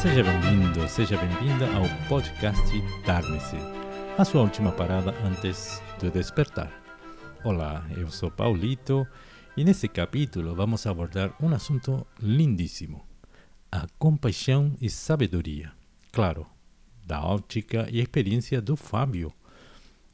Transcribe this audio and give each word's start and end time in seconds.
Seja 0.00 0.22
bem-vindo, 0.22 0.88
seja 0.88 1.16
bem-vinda 1.16 1.66
ao 1.74 2.08
podcast 2.08 2.62
Darne-se, 3.04 3.56
a 4.16 4.24
sua 4.24 4.42
última 4.42 4.70
parada 4.70 5.12
antes 5.24 5.82
de 5.98 6.08
despertar. 6.08 6.72
Olá, 7.42 7.84
eu 7.96 8.08
sou 8.08 8.30
Paulito 8.30 9.04
e 9.56 9.64
nesse 9.64 9.88
capítulo 9.88 10.54
vamos 10.54 10.86
abordar 10.86 11.34
um 11.42 11.48
assunto 11.52 12.06
lindíssimo: 12.22 13.04
a 13.72 13.88
compaixão 13.98 14.72
e 14.80 14.88
sabedoria. 14.88 15.72
Claro, 16.12 16.46
da 17.04 17.20
ótica 17.20 17.88
e 17.90 17.98
experiência 17.98 18.62
do 18.62 18.76
Fábio, 18.76 19.32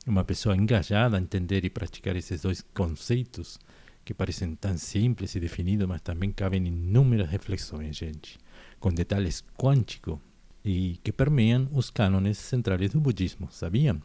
uma 0.07 0.25
pessoa 0.25 0.57
engajada 0.57 1.19
a 1.19 1.21
entender 1.21 1.63
e 1.63 1.69
praticar 1.69 2.17
esses 2.17 2.41
dois 2.41 2.63
conceitos 2.73 3.59
que 4.03 4.15
parecem 4.15 4.55
tão 4.55 4.79
simples 4.79 5.35
e 5.35 5.41
definidos, 5.41 5.87
mas 5.87 6.01
também 6.01 6.33
cabem 6.33 6.67
inúmeras 6.67 7.29
reflexões, 7.29 7.95
gente, 7.95 8.39
com 8.85 8.93
detalhes 8.93 9.43
quânticos 9.57 10.19
e 10.63 11.01
que 11.03 11.11
permeiam 11.11 11.67
os 11.73 11.89
cânones 11.89 12.37
centrais 12.37 12.91
do 12.91 13.01
budismo, 13.01 13.49
sabiam? 13.51 13.99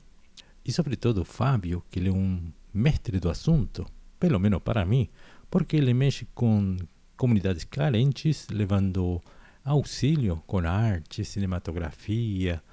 E 0.63 0.71
sobretudo 0.71 1.25
Fábio, 1.25 1.83
que 1.91 1.99
ele 1.99 2.07
é 2.07 2.13
um 2.13 2.49
mestre 2.73 3.19
do 3.19 3.29
assunto, 3.29 3.85
pelo 4.17 4.39
menos 4.39 4.61
para 4.61 4.85
mim, 4.85 5.09
porque 5.51 5.75
ele 5.75 5.93
mexe 5.93 6.25
com 6.33 6.77
comunidades 7.17 7.65
carentes, 7.65 8.47
levando 8.49 9.21
auxílio 9.65 10.41
com 10.47 10.59
arte, 10.59 11.25
cinematografia. 11.25 12.63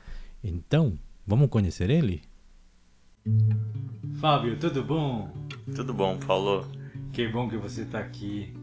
Então, 0.44 0.96
vamos 1.26 1.50
conhecer 1.50 1.90
ele? 1.90 2.22
Fábio, 4.20 4.56
tudo 4.60 4.84
bom? 4.84 5.28
Tudo 5.74 5.92
bom, 5.92 6.16
Paulo? 6.20 6.70
Que 7.12 7.26
bom 7.26 7.48
que 7.48 7.56
você 7.56 7.82
está 7.82 7.98
aqui, 7.98 8.54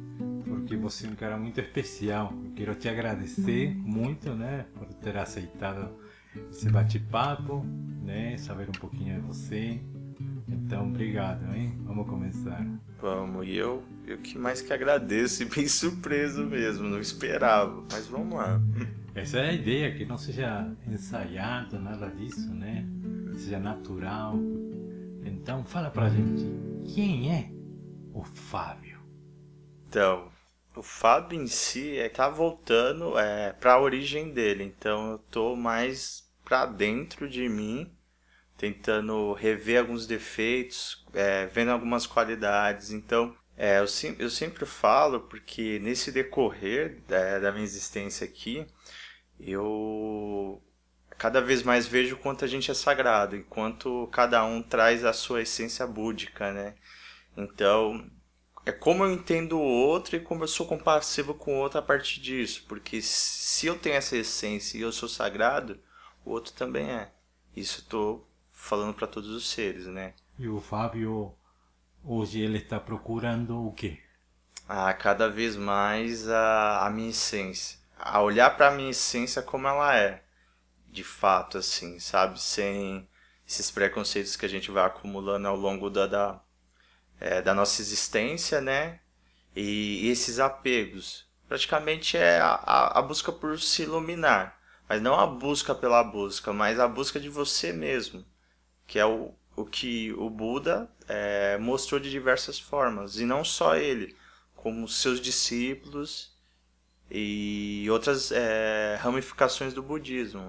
porque 0.55 0.75
você 0.75 1.07
é 1.07 1.09
um 1.09 1.15
cara 1.15 1.37
muito 1.37 1.59
especial. 1.59 2.33
Eu 2.45 2.51
quero 2.51 2.75
te 2.75 2.87
agradecer 2.87 3.75
muito, 3.75 4.33
né, 4.33 4.65
por 4.73 4.87
ter 4.93 5.17
aceitado 5.17 5.89
esse 6.49 6.69
bate-papo, 6.69 7.63
né, 8.01 8.37
saber 8.37 8.69
um 8.69 8.79
pouquinho 8.79 9.15
de 9.15 9.27
você. 9.27 9.81
Então, 10.47 10.87
obrigado, 10.87 11.53
hein? 11.53 11.77
Vamos 11.83 12.07
começar. 12.07 12.65
Vamos, 13.01 13.47
e 13.47 13.55
eu, 13.55 13.83
eu 14.05 14.17
que 14.17 14.37
mais 14.37 14.61
que 14.61 14.71
agradeço 14.71 15.43
e 15.43 15.45
bem 15.45 15.67
surpreso 15.67 16.45
mesmo, 16.45 16.87
não 16.87 16.99
esperava, 16.99 17.83
mas 17.91 18.07
vamos 18.07 18.35
lá. 18.35 18.61
Essa 19.15 19.39
é 19.39 19.49
a 19.49 19.53
ideia, 19.53 19.95
que 19.95 20.05
não 20.05 20.17
seja 20.17 20.71
ensaiado, 20.87 21.79
nada 21.79 22.09
disso, 22.09 22.51
né? 22.53 22.87
Seja 23.35 23.59
natural. 23.59 24.39
Então, 25.23 25.63
fala 25.63 25.91
pra 25.91 26.09
gente, 26.09 26.45
quem 26.93 27.31
é 27.31 27.51
o 28.13 28.23
Fábio? 28.23 28.99
Então, 29.87 30.32
o 30.75 30.81
Fábio 30.81 31.39
em 31.41 31.47
si 31.47 31.97
é 31.97 32.09
tá 32.09 32.29
voltando 32.29 33.17
é, 33.17 33.53
para 33.53 33.73
a 33.73 33.79
origem 33.79 34.31
dele, 34.31 34.63
então 34.63 35.11
eu 35.11 35.17
tô 35.17 35.55
mais 35.55 36.29
para 36.43 36.65
dentro 36.65 37.29
de 37.29 37.47
mim, 37.47 37.91
tentando 38.57 39.33
rever 39.33 39.79
alguns 39.79 40.05
defeitos, 40.05 41.05
é, 41.13 41.45
vendo 41.47 41.71
algumas 41.71 42.05
qualidades. 42.05 42.91
Então, 42.91 43.35
é, 43.57 43.79
eu, 43.79 43.87
sim, 43.87 44.15
eu 44.19 44.29
sempre 44.29 44.65
falo 44.65 45.21
porque 45.21 45.79
nesse 45.79 46.11
decorrer 46.11 47.01
da, 47.07 47.39
da 47.39 47.51
minha 47.51 47.63
existência 47.63 48.25
aqui, 48.25 48.65
eu 49.39 50.61
cada 51.17 51.41
vez 51.41 51.63
mais 51.63 51.87
vejo 51.87 52.15
o 52.15 52.19
quanto 52.19 52.43
a 52.43 52.47
gente 52.47 52.69
é 52.71 52.73
sagrado, 52.73 53.35
enquanto 53.35 54.07
cada 54.11 54.43
um 54.43 54.61
traz 54.61 55.05
a 55.05 55.13
sua 55.13 55.41
essência 55.41 55.85
búdica, 55.87 56.51
né? 56.51 56.75
Então, 57.37 58.09
é 58.65 58.71
como 58.71 59.03
eu 59.03 59.11
entendo 59.11 59.57
o 59.57 59.61
outro 59.61 60.15
e 60.15 60.19
como 60.19 60.43
eu 60.43 60.47
sou 60.47 60.65
compassivo 60.65 61.33
com 61.33 61.55
o 61.55 61.59
outro 61.59 61.79
a 61.79 61.81
partir 61.81 62.21
disso. 62.21 62.63
Porque 62.67 63.01
se 63.01 63.67
eu 63.67 63.77
tenho 63.77 63.95
essa 63.95 64.15
essência 64.15 64.77
e 64.77 64.81
eu 64.81 64.91
sou 64.91 65.09
sagrado, 65.09 65.79
o 66.23 66.31
outro 66.31 66.53
também 66.53 66.89
é. 66.89 67.11
Isso 67.55 67.81
estou 67.81 68.27
falando 68.51 68.93
para 68.93 69.07
todos 69.07 69.29
os 69.29 69.49
seres, 69.49 69.85
né? 69.87 70.13
E 70.39 70.47
o 70.47 70.61
Fábio, 70.61 71.35
hoje 72.03 72.39
ele 72.39 72.57
está 72.57 72.79
procurando 72.79 73.67
o 73.67 73.73
quê? 73.73 73.99
Ah, 74.67 74.93
cada 74.93 75.29
vez 75.29 75.57
mais 75.57 76.29
a, 76.29 76.87
a 76.87 76.89
minha 76.89 77.09
essência. 77.09 77.77
A 77.99 78.21
olhar 78.21 78.55
para 78.55 78.69
a 78.69 78.71
minha 78.71 78.91
essência 78.91 79.41
como 79.41 79.67
ela 79.67 79.95
é. 79.97 80.23
De 80.89 81.03
fato, 81.03 81.57
assim, 81.57 81.99
sabe? 81.99 82.41
Sem 82.41 83.07
esses 83.45 83.69
preconceitos 83.69 84.37
que 84.37 84.45
a 84.45 84.49
gente 84.49 84.71
vai 84.71 84.85
acumulando 84.85 85.47
ao 85.47 85.55
longo 85.55 85.89
da, 85.89 86.07
da 86.07 86.41
é, 87.23 87.41
da 87.41 87.53
nossa 87.53 87.81
existência, 87.81 88.59
né? 88.59 88.99
E, 89.55 90.05
e 90.05 90.09
esses 90.09 90.39
apegos. 90.39 91.25
Praticamente 91.47 92.17
é 92.17 92.39
a, 92.39 92.99
a, 92.99 93.01
busca 93.01 93.31
por 93.31 93.57
se 93.59 93.83
iluminar. 93.83 94.59
Mas 94.89 95.01
não 95.01 95.17
a 95.17 95.25
busca 95.25 95.73
pela 95.73 96.03
busca, 96.03 96.51
mas 96.51 96.79
a 96.79 96.87
busca 96.87 97.19
de 97.19 97.29
você 97.29 97.71
mesmo. 97.71 98.25
Que 98.85 98.99
é 98.99 99.05
o, 99.05 99.33
o 99.55 99.63
que 99.63 100.11
o 100.13 100.29
Buda 100.29 100.89
é, 101.07 101.57
mostrou 101.59 101.97
de 101.97 102.11
diversas 102.11 102.59
formas. 102.59 103.17
E 103.17 103.25
não 103.25 103.45
só 103.45 103.77
ele, 103.77 104.13
como 104.53 104.85
seus 104.85 105.21
discípulos 105.21 106.35
e 107.09 107.87
outras 107.89 108.33
é, 108.33 108.97
ramificações 108.99 109.73
do 109.73 109.81
budismo. 109.81 110.41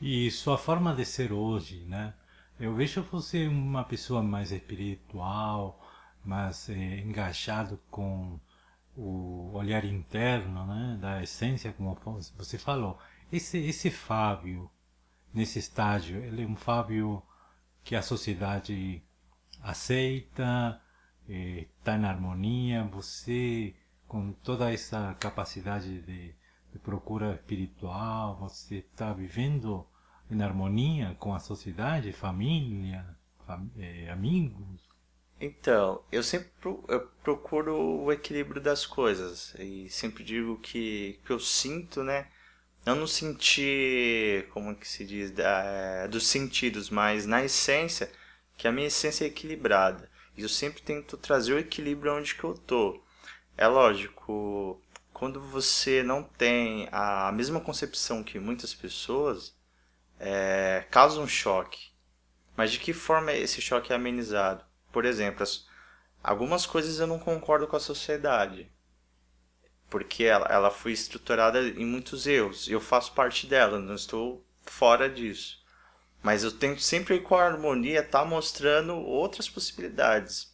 E 0.00 0.30
sua 0.30 0.56
forma 0.56 0.94
de 0.94 1.04
ser 1.04 1.32
hoje, 1.32 1.84
né? 1.86 2.14
Eu 2.58 2.74
vejo 2.74 3.02
você 3.02 3.46
uma 3.46 3.84
pessoa 3.84 4.22
mais 4.22 4.50
espiritual, 4.52 5.87
mas 6.24 6.68
é, 6.68 7.00
engajado 7.00 7.80
com 7.90 8.38
o 8.96 9.52
olhar 9.54 9.84
interno, 9.84 10.66
né, 10.66 10.98
da 11.00 11.22
essência, 11.22 11.72
como 11.72 11.96
você 12.36 12.58
falou. 12.58 12.98
Esse, 13.32 13.58
esse 13.58 13.90
Fábio, 13.90 14.70
nesse 15.32 15.58
estágio, 15.58 16.22
ele 16.24 16.42
é 16.42 16.46
um 16.46 16.56
Fábio 16.56 17.22
que 17.84 17.94
a 17.94 18.02
sociedade 18.02 19.02
aceita, 19.62 20.80
está 21.28 21.92
eh, 21.92 21.96
em 21.96 22.04
harmonia, 22.04 22.84
você 22.84 23.74
com 24.06 24.32
toda 24.32 24.72
essa 24.72 25.14
capacidade 25.20 26.00
de, 26.00 26.34
de 26.72 26.78
procura 26.78 27.34
espiritual, 27.34 28.36
você 28.38 28.76
está 28.78 29.12
vivendo 29.12 29.86
em 30.30 30.42
harmonia 30.42 31.14
com 31.18 31.34
a 31.34 31.38
sociedade, 31.38 32.12
família, 32.12 33.06
fam 33.46 33.70
eh, 33.78 34.10
amigos? 34.10 34.87
Então, 35.40 36.02
eu 36.10 36.22
sempre 36.22 36.50
eu 36.88 37.08
procuro 37.22 37.76
o 37.76 38.12
equilíbrio 38.12 38.60
das 38.60 38.84
coisas 38.84 39.54
e 39.58 39.88
sempre 39.88 40.24
digo 40.24 40.58
que, 40.58 41.20
que 41.24 41.30
eu 41.32 41.38
sinto, 41.38 42.02
né? 42.02 42.26
Não 42.84 42.96
no 42.96 43.08
sentir, 43.08 44.48
como 44.50 44.74
que 44.74 44.88
se 44.88 45.04
diz, 45.04 45.30
da, 45.30 46.06
dos 46.08 46.26
sentidos, 46.26 46.90
mas 46.90 47.26
na 47.26 47.44
essência, 47.44 48.10
que 48.56 48.66
a 48.66 48.72
minha 48.72 48.88
essência 48.88 49.24
é 49.24 49.28
equilibrada. 49.28 50.10
E 50.36 50.42
eu 50.42 50.48
sempre 50.48 50.82
tento 50.82 51.16
trazer 51.16 51.54
o 51.54 51.58
equilíbrio 51.58 52.14
onde 52.14 52.34
que 52.34 52.44
eu 52.44 52.54
tô. 52.54 53.00
É 53.56 53.66
lógico, 53.66 54.80
quando 55.12 55.40
você 55.40 56.02
não 56.02 56.22
tem 56.22 56.88
a 56.92 57.30
mesma 57.32 57.60
concepção 57.60 58.24
que 58.24 58.38
muitas 58.38 58.74
pessoas, 58.74 59.54
é, 60.18 60.84
causa 60.90 61.20
um 61.20 61.28
choque. 61.28 61.90
Mas 62.56 62.72
de 62.72 62.80
que 62.80 62.92
forma 62.92 63.32
esse 63.32 63.60
choque 63.60 63.92
é 63.92 63.96
amenizado? 63.96 64.67
Por 64.92 65.04
exemplo, 65.04 65.44
algumas 66.22 66.66
coisas 66.66 66.98
eu 66.98 67.06
não 67.06 67.18
concordo 67.18 67.66
com 67.66 67.76
a 67.76 67.80
sociedade. 67.80 68.70
Porque 69.90 70.24
ela, 70.24 70.46
ela 70.46 70.70
foi 70.70 70.92
estruturada 70.92 71.60
em 71.60 71.84
muitos 71.84 72.26
erros. 72.26 72.68
Eu 72.68 72.80
faço 72.80 73.12
parte 73.12 73.46
dela, 73.46 73.78
não 73.78 73.94
estou 73.94 74.44
fora 74.62 75.08
disso. 75.08 75.58
Mas 76.22 76.44
eu 76.44 76.52
tento 76.52 76.80
sempre 76.80 77.20
com 77.20 77.36
a 77.36 77.44
harmonia 77.44 78.00
estar 78.00 78.20
tá 78.20 78.24
mostrando 78.24 78.94
outras 78.96 79.48
possibilidades. 79.48 80.52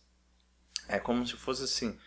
É 0.89 0.99
como 0.99 1.27
se 1.27 1.37
fosse 1.37 1.65
assim. 1.65 1.99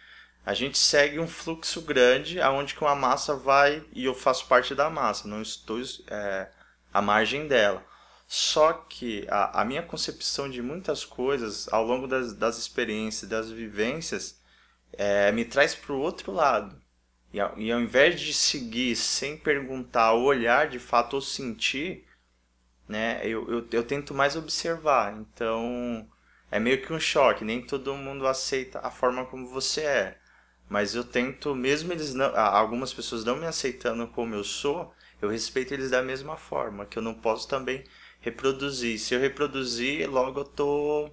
A 0.46 0.54
gente 0.54 0.78
segue 0.78 1.20
um 1.20 1.28
fluxo 1.28 1.82
grande 1.82 2.40
aonde 2.40 2.73
que 2.73 2.82
uma 2.82 2.96
massa 2.96 3.35
vai 3.35 3.84
e 3.91 4.06
eu 4.06 4.16
faço 4.16 4.47
parte 4.47 4.73
da 4.73 4.90
massa, 4.90 5.28
não 5.28 5.41
estou 5.41 5.82
é, 6.09 6.50
à 6.94 7.02
margem 7.02 7.47
dela. 7.47 7.84
Só 8.28 8.74
que 8.74 9.26
a, 9.29 9.62
a 9.62 9.66
minha 9.66 9.82
concepção 9.82 10.50
de 10.50 10.62
muitas 10.62 11.06
coisas 11.06 11.72
ao 11.72 11.85
longo 11.85 12.08
das, 12.08 12.34
das 12.34 12.58
experiências, 12.58 13.29
das 13.29 13.50
vivências, 13.50 14.41
é, 14.94 15.32
me 15.32 15.46
traz 15.46 15.74
para 15.74 15.94
o 15.94 16.00
outro 16.00 16.32
lado. 16.34 16.82
E, 17.34 17.38
e 17.38 17.72
ao 17.72 17.79
invés 17.79 18.20
de 18.20 18.34
seguir 18.34 18.96
sem 18.97 19.38
perguntar, 19.38 20.14
olhar 20.14 20.68
de 20.68 20.79
fato 20.79 21.14
ou 21.16 21.22
sentir, 21.22 22.06
né, 22.88 23.22
eu, 23.24 23.50
eu, 23.50 23.68
eu 23.72 23.84
tento 23.84 24.14
mais 24.14 24.35
observar. 24.35 25.14
Então 25.18 26.08
é 26.52 26.59
meio 26.59 26.82
que 26.82 26.91
um 26.94 27.00
choque, 27.00 27.46
nem 27.46 27.62
todo 27.62 27.94
mundo 27.96 28.28
aceita 28.28 28.80
a 28.80 28.91
forma 28.91 29.26
como 29.26 29.47
você 29.47 29.82
é. 29.82 30.18
Mas 30.70 30.96
eu 30.96 31.03
tento, 31.03 31.56
mesmo 31.56 31.94
eles 31.94 32.14
não, 32.14 32.35
algumas 32.38 32.94
pessoas 32.94 33.23
não 33.23 33.38
me 33.38 33.46
aceitando 33.46 34.08
como 34.09 34.35
eu 34.35 34.44
sou, 34.44 34.94
eu 35.22 35.30
respeito 35.30 35.73
eles 35.73 35.91
da 35.91 36.02
mesma 36.03 36.35
forma, 36.38 36.85
que 36.85 36.97
eu 36.97 37.02
não 37.03 37.14
posso 37.14 37.47
também 37.47 37.84
reproduzir. 38.28 39.00
Se 39.00 39.14
eu 39.14 39.20
reproduzir, 39.20 40.09
logo 40.09 40.41
eu 40.41 40.46
tô 40.46 41.09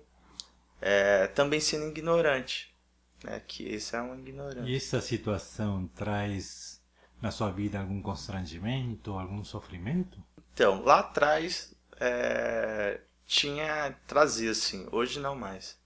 é, 0.80 1.26
também 1.28 1.60
sendo 1.60 1.88
ignorante. 1.88 2.74
Né? 3.22 3.40
Que 3.46 3.68
esse 3.68 3.96
é 3.96 4.02
um 4.02 4.18
ignorante. 4.18 4.70
E 4.70 4.76
essa 4.76 5.00
situação 5.00 5.88
traz 5.94 6.82
na 7.20 7.30
sua 7.30 7.50
vida 7.50 7.78
algum 7.78 8.02
constrangimento, 8.02 9.12
algum 9.12 9.42
sofrimento? 9.44 10.22
Então, 10.52 10.82
lá 10.82 11.00
atrás 11.00 11.74
é, 11.98 13.00
tinha, 13.24 13.96
trazia 14.06 14.50
assim, 14.50 14.86
hoje 14.92 15.18
não 15.20 15.34
mais. 15.34 15.78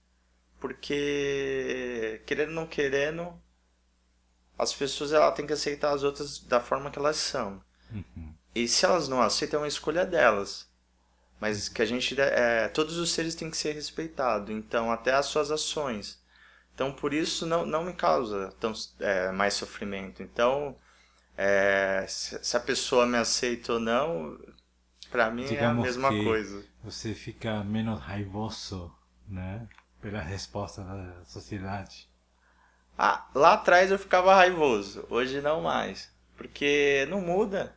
Porque, 0.59 2.21
querendo 2.25 2.49
ou 2.49 2.55
não 2.55 2.67
querendo, 2.67 3.33
as 4.57 4.73
pessoas 4.73 5.13
ela 5.13 5.31
têm 5.31 5.47
que 5.47 5.53
aceitar 5.53 5.93
as 5.93 6.03
outras 6.03 6.39
da 6.39 6.59
forma 6.59 6.91
que 6.91 6.99
elas 6.99 7.15
são. 7.15 7.63
Uhum. 7.89 8.33
E 8.53 8.67
se 8.67 8.83
elas 8.85 9.07
não 9.07 9.21
aceitam, 9.21 9.59
é 9.59 9.63
uma 9.63 9.67
escolha 9.69 10.05
delas. 10.05 10.68
Mas 11.39 11.69
que 11.69 11.81
a 11.81 11.85
gente. 11.85 12.19
É, 12.19 12.67
todos 12.67 12.97
os 12.97 13.11
seres 13.11 13.35
têm 13.35 13.49
que 13.49 13.57
ser 13.57 13.73
respeitados. 13.73 14.49
Então, 14.49 14.91
até 14.91 15.13
as 15.13 15.27
suas 15.27 15.51
ações. 15.51 16.21
Então, 16.73 16.91
por 16.91 17.13
isso, 17.13 17.45
não, 17.45 17.65
não 17.65 17.83
me 17.83 17.93
causa 17.93 18.53
tão, 18.59 18.73
é, 18.99 19.31
mais 19.31 19.53
sofrimento. 19.53 20.21
Então, 20.21 20.75
é, 21.37 22.05
se, 22.07 22.55
a 22.55 22.59
pessoa 22.59 23.05
me 23.05 23.17
aceita 23.17 23.73
ou 23.73 23.79
não, 23.79 24.37
para 25.09 25.29
mim 25.31 25.45
Digamos 25.45 25.77
é 25.77 25.81
a 25.81 25.91
mesma 25.91 26.09
coisa. 26.09 26.65
Você 26.83 27.13
fica 27.13 27.63
menos 27.63 27.99
raivoso, 27.99 28.93
né? 29.27 29.67
Pela 30.01 30.21
resposta 30.21 30.81
da 30.83 31.23
sociedade. 31.25 32.09
Ah, 32.97 33.29
lá 33.33 33.53
atrás 33.53 33.91
eu 33.91 33.99
ficava 33.99 34.35
raivoso, 34.35 35.05
hoje 35.09 35.41
não 35.41 35.61
mais. 35.61 36.13
Porque 36.35 37.05
não 37.09 37.21
muda 37.21 37.75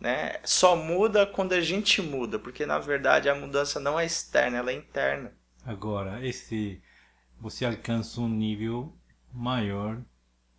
né? 0.00 0.40
Só 0.44 0.76
muda 0.76 1.26
quando 1.26 1.52
a 1.52 1.60
gente 1.60 2.00
muda, 2.00 2.38
porque 2.38 2.64
na 2.64 2.78
verdade 2.78 3.28
a 3.28 3.34
mudança 3.34 3.80
não 3.80 3.98
é 3.98 4.06
externa, 4.06 4.58
ela 4.58 4.70
é 4.70 4.74
interna. 4.74 5.32
Agora, 5.64 6.24
esse 6.26 6.80
você 7.40 7.64
alcança 7.64 8.20
um 8.20 8.28
nível 8.28 8.92
maior 9.32 10.02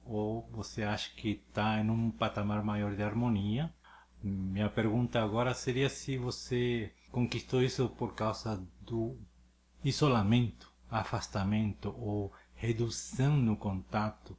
ou 0.05 0.47
você 0.51 0.83
acha 0.83 1.11
que 1.15 1.41
está 1.49 1.79
em 1.79 1.89
um 1.89 2.09
patamar 2.09 2.63
maior 2.63 2.95
de 2.95 3.03
harmonia? 3.03 3.73
Minha 4.21 4.69
pergunta 4.69 5.21
agora 5.21 5.53
seria 5.53 5.89
se 5.89 6.17
você 6.17 6.91
conquistou 7.11 7.61
isso 7.61 7.87
por 7.89 8.13
causa 8.13 8.61
do 8.81 9.17
isolamento, 9.83 10.71
afastamento 10.91 11.95
ou 11.97 12.33
redução 12.55 13.37
no 13.37 13.55
contato 13.55 14.35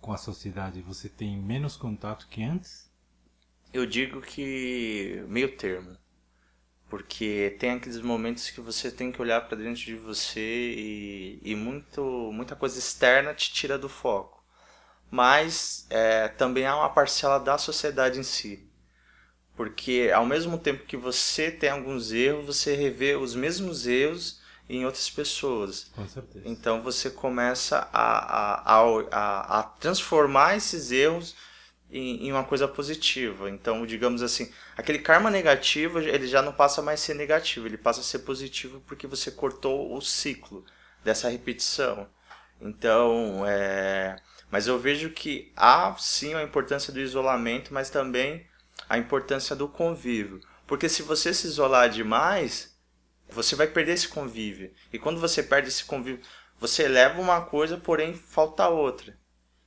com 0.00 0.12
a 0.12 0.18
sociedade. 0.18 0.82
Você 0.82 1.08
tem 1.08 1.36
menos 1.36 1.76
contato 1.76 2.28
que 2.28 2.42
antes? 2.42 2.91
Eu 3.72 3.86
digo 3.86 4.20
que 4.20 5.22
meio 5.28 5.56
termo. 5.56 5.96
Porque 6.88 7.56
tem 7.58 7.70
aqueles 7.70 8.00
momentos 8.00 8.50
que 8.50 8.60
você 8.60 8.90
tem 8.90 9.10
que 9.10 9.20
olhar 9.22 9.40
para 9.48 9.56
dentro 9.56 9.82
de 9.82 9.96
você 9.96 10.40
e, 10.40 11.40
e 11.42 11.54
muito, 11.54 12.02
muita 12.32 12.54
coisa 12.54 12.78
externa 12.78 13.32
te 13.34 13.52
tira 13.52 13.78
do 13.78 13.88
foco. 13.88 14.44
Mas 15.10 15.86
é, 15.90 16.28
também 16.28 16.66
há 16.66 16.76
uma 16.76 16.90
parcela 16.90 17.38
da 17.38 17.56
sociedade 17.56 18.20
em 18.20 18.22
si. 18.22 18.68
Porque 19.56 20.10
ao 20.14 20.26
mesmo 20.26 20.58
tempo 20.58 20.84
que 20.84 20.96
você 20.96 21.50
tem 21.50 21.70
alguns 21.70 22.12
erros, 22.12 22.46
você 22.46 22.74
revê 22.74 23.16
os 23.16 23.34
mesmos 23.34 23.86
erros 23.86 24.40
em 24.68 24.84
outras 24.84 25.08
pessoas. 25.10 25.90
Com 25.94 26.06
certeza. 26.06 26.42
Então 26.46 26.82
você 26.82 27.10
começa 27.10 27.88
a, 27.92 28.74
a, 28.74 28.80
a, 29.10 29.60
a 29.60 29.62
transformar 29.62 30.56
esses 30.56 30.90
erros 30.90 31.34
em, 31.92 32.26
em 32.26 32.32
uma 32.32 32.42
coisa 32.42 32.66
positiva. 32.66 33.50
Então, 33.50 33.84
digamos 33.84 34.22
assim, 34.22 34.50
aquele 34.76 34.98
karma 34.98 35.30
negativo, 35.30 36.00
ele 36.00 36.26
já 36.26 36.40
não 36.40 36.52
passa 36.52 36.80
mais 36.80 37.00
a 37.00 37.04
ser 37.04 37.14
negativo, 37.14 37.66
ele 37.66 37.76
passa 37.76 38.00
a 38.00 38.04
ser 38.04 38.20
positivo 38.20 38.82
porque 38.86 39.06
você 39.06 39.30
cortou 39.30 39.94
o 39.94 40.00
ciclo 40.00 40.64
dessa 41.04 41.28
repetição. 41.28 42.08
Então, 42.60 43.44
é... 43.46 44.16
mas 44.50 44.66
eu 44.66 44.78
vejo 44.78 45.10
que 45.10 45.52
há 45.54 45.94
sim 45.98 46.34
a 46.34 46.42
importância 46.42 46.92
do 46.92 47.00
isolamento, 47.00 47.74
mas 47.74 47.90
também 47.90 48.46
a 48.88 48.96
importância 48.96 49.54
do 49.54 49.68
convívio. 49.68 50.40
Porque 50.66 50.88
se 50.88 51.02
você 51.02 51.34
se 51.34 51.46
isolar 51.46 51.90
demais, 51.90 52.74
você 53.28 53.54
vai 53.54 53.66
perder 53.66 53.92
esse 53.92 54.08
convívio. 54.08 54.72
E 54.92 54.98
quando 54.98 55.20
você 55.20 55.42
perde 55.42 55.68
esse 55.68 55.84
convívio, 55.84 56.24
você 56.58 56.88
leva 56.88 57.20
uma 57.20 57.42
coisa, 57.42 57.76
porém 57.76 58.14
falta 58.14 58.68
outra. 58.68 59.18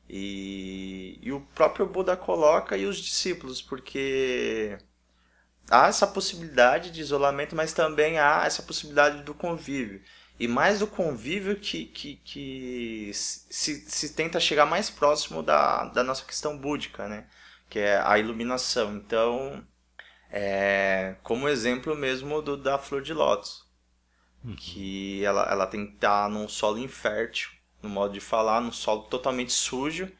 E, 0.10 1.19
e 1.22 1.31
o 1.31 1.42
próprio 1.54 1.86
Buda 1.86 2.16
coloca 2.16 2.78
e 2.78 2.86
os 2.86 2.98
discípulos, 2.98 3.62
porque 3.62 4.78
há 5.69 5.88
essa 5.88 6.06
possibilidade 6.06 6.92
de 6.92 7.02
isolamento, 7.02 7.56
mas 7.56 7.74
também 7.74 8.19
há 8.19 8.44
essa 8.46 8.62
possibilidade 8.62 9.24
do 9.24 9.34
convívio. 9.34 10.02
E 10.40 10.48
mais 10.48 10.80
do 10.80 10.88
convívio 10.88 11.56
que, 11.56 11.86
que, 11.86 12.18
que 12.18 13.12
se, 13.13 13.90
se 13.90 14.13
tenta 14.13 14.40
chegar 14.40 14.66
mais 14.66 14.90
próximo 14.90 15.42
da, 15.42 15.86
da 15.86 16.04
nossa 16.04 16.25
questão 16.25 16.57
búdica, 16.57 17.07
né? 17.07 17.25
que 17.69 17.80
é 17.80 17.98
a 17.98 18.18
iluminação. 18.18 18.96
Então, 18.96 19.66
é, 20.30 21.16
como 21.24 21.48
exemplo 21.48 21.96
mesmo 21.96 22.42
do, 22.42 22.57
da 22.57 22.78
flor 22.78 23.02
de 23.02 23.13
lótus, 23.13 23.66
uhum. 24.44 24.56
que 24.56 25.24
ela, 25.24 25.50
ela 25.50 25.68
tem 25.68 25.88
que 25.88 25.96
estar 25.96 26.30
num 26.30 26.48
solo 26.48 26.78
infértil, 26.80 27.50
no 27.86 27.90
modo 27.90 28.14
de 28.14 28.20
falar, 28.20 28.60
num 28.60 28.72
solo 28.72 29.04
totalmente 29.04 29.54
sujo, 29.54 30.12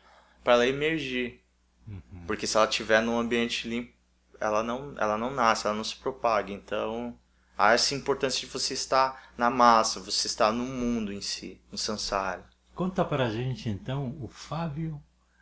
para 0.44 0.54
ela 0.54 0.68
emergir. 0.68 1.42
Uhum. 1.88 2.24
Porque 2.26 2.48
se 2.48 2.56
ela 2.56 2.68
estiver 2.68 3.02
num 3.02 3.20
ambiente 3.20 3.68
limpo, 3.68 3.94
ela 4.40 4.64
não, 4.64 4.94
ela 4.98 5.18
não 5.18 5.32
nasce, 5.32 5.68
ela 5.68 5.76
não 5.76 5.84
se 5.84 5.96
propaga. 5.96 6.52
Então, 6.52 7.18
há 7.58 7.74
essa 7.74 7.94
importância 7.96 8.40
de 8.40 8.46
você 8.46 8.74
estar 8.74 9.32
na 9.38 9.50
massa, 9.50 10.00
você 10.00 10.28
estar 10.28 10.52
no 10.52 10.66
mundo 10.66 11.12
em 11.12 11.22
si, 11.22 11.60
no 11.72 11.78
samsara. 11.78 12.48
Conta 12.74 13.04
para 13.06 13.26
a 13.26 13.30
gente 13.30 13.70
então 13.70 14.18
o 14.22 14.28
Fábio 14.28 15.02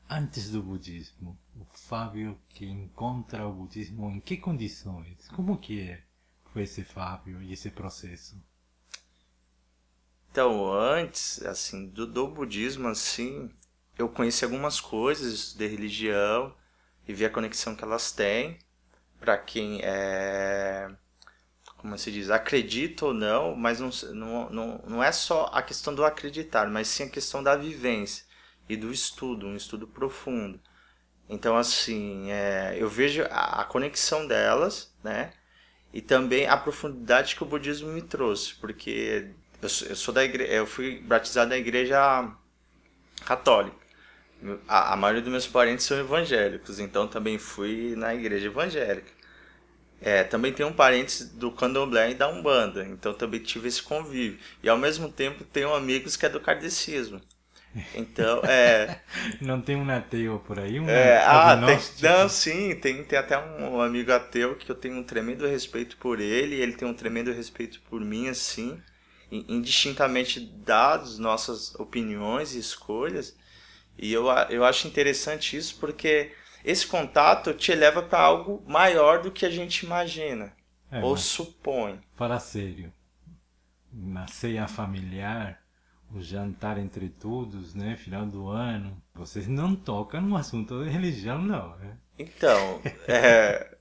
antes 0.10 0.52
do 0.52 0.62
budismo. 0.62 1.38
O 1.56 1.66
Fábio 1.66 2.40
que 2.50 2.66
encontra 2.66 3.48
o 3.48 3.54
budismo 3.54 4.10
em 4.10 4.20
que 4.20 4.38
condições? 4.38 5.28
Como 5.30 5.58
que 5.58 5.82
é? 5.82 6.04
foi 6.54 6.64
esse 6.64 6.84
Fábio 6.84 7.42
e 7.42 7.52
esse 7.52 7.72
processo? 7.72 8.40
Então, 10.34 10.74
antes, 10.74 11.44
assim, 11.44 11.86
do, 11.90 12.08
do 12.08 12.28
budismo, 12.28 12.88
assim, 12.88 13.52
eu 14.00 14.10
conheci 14.10 14.44
algumas 14.44 14.82
coisas, 14.82 15.32
estudei 15.32 15.68
religião 15.68 16.56
e 17.08 17.14
vi 17.14 17.24
a 17.24 17.30
conexão 17.30 17.76
que 17.76 17.84
elas 17.84 18.12
têm 18.12 18.58
para 19.20 19.38
quem 19.38 19.80
é 19.84 20.90
como 21.78 21.96
se 22.00 22.12
diz, 22.12 22.32
acredita 22.32 23.06
ou 23.06 23.14
não, 23.14 23.56
mas 23.56 23.80
não, 23.80 23.92
não, 24.12 24.50
não, 24.50 24.84
não 24.88 25.04
é 25.04 25.12
só 25.12 25.52
a 25.54 25.62
questão 25.62 25.94
do 25.94 26.04
acreditar, 26.04 26.68
mas 26.68 26.88
sim 26.88 27.04
a 27.04 27.10
questão 27.10 27.44
da 27.44 27.56
vivência 27.56 28.26
e 28.68 28.76
do 28.76 28.92
estudo, 28.92 29.46
um 29.46 29.56
estudo 29.56 29.86
profundo. 29.86 30.60
Então, 31.30 31.56
assim, 31.56 32.32
é, 32.32 32.76
eu 32.80 32.90
vejo 32.90 33.22
a, 33.30 33.62
a 33.62 33.66
conexão 33.66 34.26
delas, 34.26 34.96
né? 35.04 35.32
E 35.94 36.02
também 36.02 36.48
a 36.48 36.58
profundidade 36.58 37.36
que 37.36 37.44
o 37.44 37.46
budismo 37.46 37.90
me 37.90 38.02
trouxe, 38.02 38.56
porque 38.56 39.36
eu 39.64 39.70
sou, 39.70 39.88
eu 39.88 39.96
sou 39.96 40.14
da 40.14 40.24
igreja, 40.24 40.52
eu 40.52 40.68
fui 40.68 41.00
batizado 41.00 41.50
na 41.50 41.58
igreja 41.58 42.30
católica. 43.26 43.78
A, 44.68 44.94
a 44.94 44.96
maioria 44.98 45.22
dos 45.22 45.32
meus 45.32 45.48
parentes 45.48 45.86
são 45.86 45.98
evangélicos, 45.98 46.80
então 46.80 47.08
também 47.08 47.38
fui 47.38 47.96
na 47.96 48.14
igreja 48.14 48.48
evangélica. 48.48 49.12
É, 50.02 50.22
também 50.24 50.52
tenho 50.52 50.74
parentes 50.74 51.30
do 51.30 51.50
candomblé 51.50 52.12
e 52.12 52.14
da 52.14 52.28
umbanda, 52.28 52.86
então 52.86 53.14
também 53.14 53.40
tive 53.40 53.70
esse 53.70 53.82
convívio. 53.82 54.38
E 54.62 54.68
ao 54.68 54.78
mesmo 54.78 55.10
tempo 55.10 55.46
tenho 55.46 55.74
amigos 55.74 56.18
que 56.18 56.26
é 56.26 56.30
do 56.30 56.42
kardecismo. 56.42 57.22
Então, 57.96 58.42
é. 58.44 59.00
Não 59.42 59.62
tem 59.62 59.78
um 59.78 59.90
ateu 59.90 60.40
por 60.46 60.60
aí? 60.60 60.80
Um 60.80 60.88
é, 60.90 61.24
ah, 61.26 61.58
tem, 61.66 61.80
não, 62.04 62.30
sim, 62.30 62.76
tem, 62.76 63.04
tem 63.04 63.18
até 63.18 63.36
um 63.40 63.82
amigo 63.82 64.12
ateu 64.12 64.56
que 64.56 64.70
eu 64.70 64.76
tenho 64.76 64.98
um 64.98 65.04
tremendo 65.04 65.48
respeito 65.48 65.98
por 65.98 66.20
ele, 66.20 66.56
ele 66.56 66.74
tem 66.74 66.88
um 66.88 66.94
tremendo 66.94 67.32
respeito 67.32 67.82
por 67.90 68.00
mim, 68.02 68.28
assim 68.28 68.80
indistintamente 69.48 70.40
dados 70.40 71.18
nossas 71.18 71.74
opiniões 71.76 72.54
e 72.54 72.60
escolhas. 72.60 73.36
E 73.98 74.12
eu, 74.12 74.26
eu 74.50 74.64
acho 74.64 74.88
interessante 74.88 75.56
isso 75.58 75.78
porque 75.80 76.32
esse 76.64 76.88
contato 76.88 77.54
te 77.54 77.74
leva 77.74 78.02
para 78.02 78.20
algo 78.20 78.64
maior 78.68 79.22
do 79.22 79.32
que 79.32 79.46
a 79.46 79.50
gente 79.50 79.86
imagina 79.86 80.54
é, 80.92 81.04
ou 81.04 81.18
supõe. 81.18 82.00
Para 82.16 82.40
sério, 82.40 82.94
na 83.92 84.28
ceia 84.28 84.68
familiar, 84.68 85.62
o 86.12 86.22
jantar 86.22 86.78
entre 86.78 87.10
todos, 87.10 87.74
né, 87.74 87.96
final 87.96 88.26
do 88.26 88.48
ano, 88.48 89.02
vocês 89.14 89.48
não 89.48 89.76
tocam 89.76 90.22
no 90.22 90.38
assunto 90.38 90.84
de 90.84 90.90
religião, 90.90 91.42
não, 91.42 91.76
né? 91.78 91.98
Então, 92.18 92.82
é, 93.08 93.76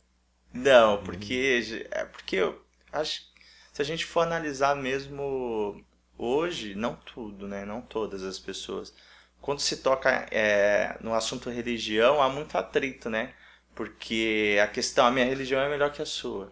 não, 0.53 1.03
porque 1.05 1.89
é 1.91 2.05
porque 2.07 2.37
eu 2.37 2.63
acho 2.91 3.32
se 3.73 3.83
a 3.83 3.85
gente 3.85 4.05
for 4.05 4.21
analisar 4.21 4.77
mesmo 4.77 5.85
hoje, 6.17 6.75
não 6.75 6.95
tudo, 6.95 7.49
né? 7.49 7.65
Não 7.65 7.81
todas 7.81 8.23
as 8.23 8.39
pessoas. 8.39 8.95
Quando 9.41 9.61
se 9.61 9.79
toca 9.79 10.27
é, 10.31 10.97
no 11.01 11.15
assunto 11.15 11.51
religião, 11.51 12.23
há 12.23 12.29
muito 12.29 12.57
atrito, 12.57 13.11
né? 13.11 13.35
Porque 13.75 14.59
a 14.63 14.67
questão, 14.67 15.07
a 15.07 15.11
minha 15.11 15.25
religião 15.25 15.61
é 15.61 15.69
melhor 15.69 15.91
que 15.91 16.03
a 16.03 16.07
sua. 16.07 16.51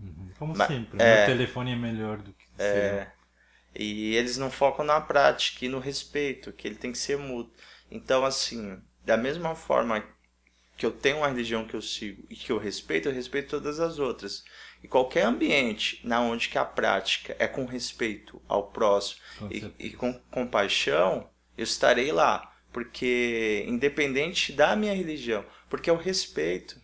Uhum. 0.00 0.30
Como 0.38 0.56
Mas, 0.56 0.68
sempre, 0.68 1.02
é, 1.02 1.26
meu 1.26 1.36
telefone 1.36 1.72
é 1.72 1.76
melhor 1.76 2.18
do 2.18 2.32
que 2.32 2.44
o 2.44 2.62
é, 2.62 3.04
seu. 3.04 3.22
E 3.74 4.14
eles 4.14 4.38
não 4.38 4.50
focam 4.50 4.84
na 4.84 5.00
prática 5.00 5.64
e 5.64 5.68
no 5.68 5.78
respeito, 5.78 6.52
que 6.52 6.66
ele 6.66 6.76
tem 6.76 6.92
que 6.92 6.98
ser 6.98 7.18
mútuo. 7.18 7.52
Então, 7.90 8.24
assim, 8.24 8.80
da 9.04 9.16
mesma 9.16 9.54
forma 9.54 10.02
que 10.76 10.86
eu 10.86 10.90
tenho 10.90 11.18
uma 11.18 11.28
religião 11.28 11.66
que 11.66 11.74
eu 11.74 11.82
sigo 11.82 12.24
e 12.30 12.36
que 12.36 12.50
eu 12.50 12.58
respeito, 12.58 13.08
eu 13.08 13.14
respeito 13.14 13.50
todas 13.50 13.80
as 13.80 13.98
outras. 13.98 14.44
E 14.82 14.88
qualquer 14.88 15.24
ambiente 15.24 16.00
na 16.04 16.20
onde 16.20 16.48
que 16.48 16.58
a 16.58 16.64
prática 16.64 17.36
é 17.38 17.46
com 17.46 17.64
respeito 17.64 18.42
ao 18.48 18.70
próximo 18.70 19.20
com 19.38 19.48
e, 19.50 19.74
e 19.78 19.90
com 19.90 20.12
compaixão, 20.30 21.30
eu 21.56 21.64
estarei 21.64 22.10
lá. 22.10 22.52
Porque, 22.72 23.64
independente 23.68 24.52
da 24.52 24.74
minha 24.74 24.94
religião, 24.94 25.44
porque 25.68 25.90
é 25.90 25.92
o 25.92 25.96
respeito. 25.96 26.80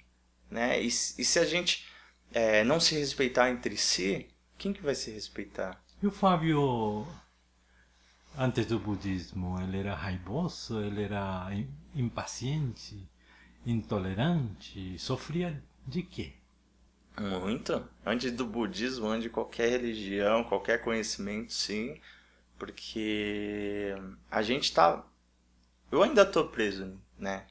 Né? 0.51 0.81
E, 0.83 0.87
e 0.87 0.91
se 0.91 1.39
a 1.39 1.45
gente 1.45 1.87
é, 2.33 2.63
não 2.63 2.79
se 2.79 2.95
respeitar 2.95 3.51
entre 3.51 3.77
si, 3.77 4.29
quem 4.57 4.73
que 4.73 4.83
vai 4.83 4.95
se 4.95 5.11
respeitar? 5.11 5.83
E 6.03 6.07
o 6.07 6.11
Fábio, 6.11 7.07
antes 8.37 8.67
do 8.67 8.79
budismo, 8.79 9.59
ele 9.61 9.79
era 9.79 9.95
raivoso, 9.95 10.81
ele 10.81 11.03
era 11.05 11.49
impaciente, 11.95 13.09
intolerante, 13.65 14.99
sofria 14.99 15.63
de 15.87 16.03
quê? 16.03 16.35
Muito. 17.21 17.87
Antes 18.05 18.33
do 18.33 18.47
budismo, 18.47 19.09
antes 19.09 19.25
de 19.25 19.31
qualquer 19.31 19.71
religião, 19.71 20.45
qualquer 20.45 20.83
conhecimento, 20.83 21.53
sim. 21.53 22.01
Porque 22.59 23.95
a 24.31 24.43
gente 24.43 24.73
tá. 24.73 25.05
Eu 25.91 26.03
ainda 26.03 26.25
tô 26.25 26.47
preso, 26.47 27.01
né? 27.19 27.47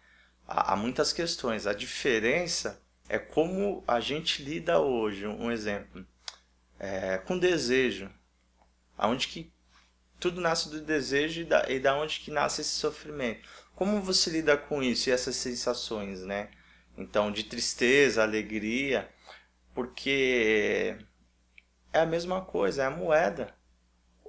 Há, 0.47 0.75
muitas 0.75 1.11
questões. 1.11 1.67
A 1.67 1.73
diferença 1.73 2.81
é 3.09 3.19
como 3.19 3.83
a 3.87 3.99
gente 3.99 4.43
lida 4.43 4.79
hoje. 4.79 5.27
Um 5.27 5.51
exemplo. 5.51 6.05
É, 6.79 7.17
com 7.19 7.37
desejo. 7.37 8.09
Aonde 8.97 9.27
que 9.27 9.51
tudo 10.19 10.41
nasce 10.41 10.69
do 10.69 10.81
desejo 10.81 11.41
e 11.41 11.45
da, 11.45 11.69
e 11.69 11.79
da 11.79 11.95
onde 11.95 12.19
que 12.19 12.31
nasce 12.31 12.61
esse 12.61 12.71
sofrimento. 12.71 13.47
Como 13.75 14.01
você 14.01 14.29
lida 14.29 14.57
com 14.57 14.81
isso 14.81 15.09
e 15.09 15.11
essas 15.11 15.35
sensações, 15.35 16.23
né? 16.23 16.49
Então, 16.97 17.31
de 17.31 17.43
tristeza, 17.43 18.23
alegria, 18.23 19.07
porque 19.77 20.97
é 21.93 21.99
a 21.99 22.05
mesma 22.07 22.41
coisa, 22.41 22.81
é 22.81 22.85
a 22.87 22.89
moeda. 22.89 23.53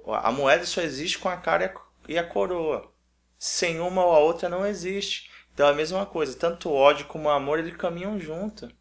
A 0.05 0.31
moeda 0.31 0.63
só 0.63 0.79
existe 0.79 1.17
com 1.17 1.27
a 1.27 1.37
cara 1.37 1.73
e 2.07 2.19
a 2.19 2.23
coroa. 2.23 2.93
Sem 3.35 3.79
uma 3.79 4.05
ou 4.05 4.11
a 4.13 4.19
outra 4.19 4.47
não 4.47 4.63
existe. 4.63 5.31
Então 5.51 5.65
é 5.65 5.71
a 5.71 5.73
mesma 5.73 6.05
coisa, 6.05 6.37
tanto 6.37 6.71
ódio 6.71 7.07
como 7.07 7.31
amor, 7.31 7.57
eles 7.57 7.75
caminham 7.75 8.19
junto. 8.19 8.71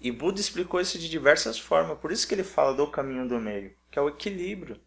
E 0.00 0.10
Buda 0.10 0.40
explicou 0.40 0.80
isso 0.80 0.98
de 0.98 1.06
diversas 1.06 1.58
formas, 1.58 1.98
por 1.98 2.10
isso 2.10 2.26
que 2.26 2.34
ele 2.34 2.44
fala 2.44 2.72
do 2.72 2.86
caminho 2.86 3.28
do 3.28 3.38
meio, 3.38 3.76
que 3.90 3.98
é 3.98 4.02
o 4.02 4.08
equilíbrio. 4.08 4.80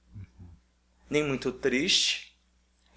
Nem 1.07 1.23
muito 1.23 1.51
triste 1.51 2.35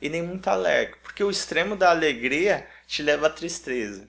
e 0.00 0.08
nem 0.08 0.22
muito 0.22 0.48
alegre, 0.48 0.96
porque 1.02 1.22
o 1.22 1.30
extremo 1.30 1.76
da 1.76 1.90
alegria 1.90 2.66
te 2.86 3.02
leva 3.02 3.26
à 3.26 3.30
tristeza. 3.30 4.08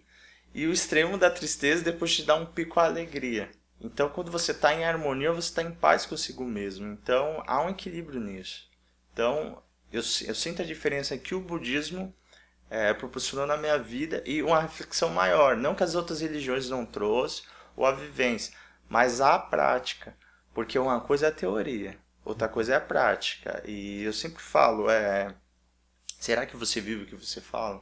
E 0.54 0.66
o 0.66 0.72
extremo 0.72 1.18
da 1.18 1.30
tristeza 1.30 1.84
depois 1.84 2.16
te 2.16 2.24
dá 2.24 2.36
um 2.36 2.46
pico 2.46 2.80
à 2.80 2.86
alegria. 2.86 3.52
Então, 3.84 4.10
quando 4.10 4.32
você 4.32 4.52
está 4.52 4.74
em 4.74 4.86
harmonia, 4.86 5.32
você 5.32 5.50
está 5.50 5.64
em 5.64 5.72
paz 5.72 6.06
consigo 6.06 6.46
mesmo. 6.46 6.88
Então, 6.88 7.44
há 7.48 7.62
um 7.64 7.70
equilíbrio 7.70 8.22
nisso. 8.22 8.70
Então, 9.12 9.62
eu, 9.92 10.02
eu 10.26 10.36
sinto 10.36 10.62
a 10.62 10.66
diferença 10.66 11.18
que 11.18 11.34
o 11.34 11.42
budismo 11.42 12.16
é, 12.70 12.94
proporcionou 12.94 13.48
na 13.48 13.58
minha 13.58 13.78
vida 13.78 14.24
e 14.26 14.44
uma 14.44 14.62
reflexão 14.62 15.10
maior. 15.10 15.58
Não 15.58 15.74
que 15.74 15.84
as 15.84 15.96
outras 15.96 16.22
religiões 16.22 16.70
não 16.70 16.86
trouxeram, 16.86 17.50
ou 17.76 17.86
a 17.86 17.92
vivência, 17.92 18.54
mas 18.88 19.20
a 19.20 19.40
prática. 19.40 20.16
Porque 20.54 20.78
uma 20.78 21.02
coisa 21.02 21.28
é 21.28 21.30
a 21.30 21.34
teoria, 21.34 21.98
outra 22.24 22.48
coisa 22.48 22.74
é 22.74 22.76
a 22.76 22.82
prática. 22.82 23.64
E 23.66 24.04
eu 24.04 24.14
sempre 24.14 24.42
falo, 24.42 24.90
é, 24.90 25.34
será 26.20 26.46
que 26.46 26.56
você 26.56 26.80
vive 26.80 27.04
o 27.04 27.08
que 27.08 27.16
você 27.16 27.42
fala? 27.42 27.82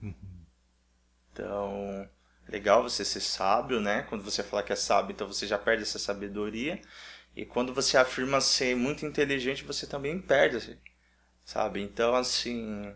Uhum. 0.00 0.44
Então, 1.32 2.08
legal 2.50 2.82
você 2.82 3.04
ser 3.04 3.20
sábio, 3.20 3.80
né? 3.80 4.02
Quando 4.08 4.22
você 4.24 4.42
fala 4.42 4.62
que 4.62 4.72
é 4.72 4.76
sábio, 4.76 5.12
então 5.12 5.26
você 5.26 5.46
já 5.46 5.56
perde 5.56 5.82
essa 5.82 5.98
sabedoria. 5.98 6.80
E 7.34 7.46
quando 7.46 7.72
você 7.72 7.96
afirma 7.96 8.40
ser 8.40 8.74
muito 8.74 9.06
inteligente, 9.06 9.64
você 9.64 9.86
também 9.86 10.20
perde, 10.20 10.78
sabe? 11.44 11.80
Então, 11.80 12.14
assim, 12.16 12.92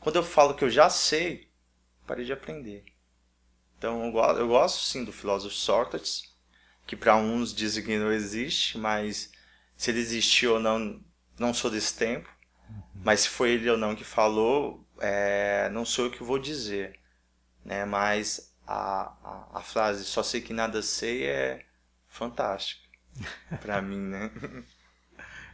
quando 0.00 0.16
eu 0.16 0.22
falo 0.22 0.54
que 0.54 0.64
eu 0.64 0.70
já 0.70 0.88
sei, 0.88 1.50
parei 2.06 2.24
de 2.24 2.32
aprender. 2.32 2.84
Então, 3.76 4.04
eu 4.06 4.12
gosto, 4.12 4.38
eu 4.40 4.48
gosto 4.48 4.84
sim 4.84 5.04
do 5.04 5.12
filósofo 5.12 5.54
Sócrates, 5.54 6.34
que 6.86 6.96
para 6.96 7.16
uns 7.16 7.54
dizem 7.54 7.84
que 7.84 7.98
não 7.98 8.10
existe, 8.10 8.78
mas 8.78 9.30
se 9.76 9.90
ele 9.90 10.00
existiu 10.00 10.54
ou 10.54 10.60
não, 10.60 11.02
não 11.38 11.52
sou 11.52 11.70
desse 11.70 11.94
tempo. 11.94 12.28
Uhum. 12.68 12.82
Mas 13.04 13.20
se 13.20 13.28
foi 13.28 13.50
ele 13.52 13.70
ou 13.70 13.76
não 13.76 13.94
que 13.94 14.04
falou, 14.04 14.86
é, 14.98 15.68
não 15.70 15.84
sou 15.84 16.06
eu 16.06 16.10
que 16.10 16.22
vou 16.22 16.38
dizer. 16.38 16.98
Né? 17.64 17.84
Mas 17.84 18.49
a, 18.70 19.16
a, 19.24 19.58
a 19.58 19.60
frase 19.60 20.04
só 20.04 20.22
sei 20.22 20.40
que 20.40 20.52
nada 20.52 20.80
sei 20.80 21.26
é 21.26 21.66
fantástica 22.06 22.88
para 23.60 23.82
mim, 23.82 23.98
né? 24.00 24.30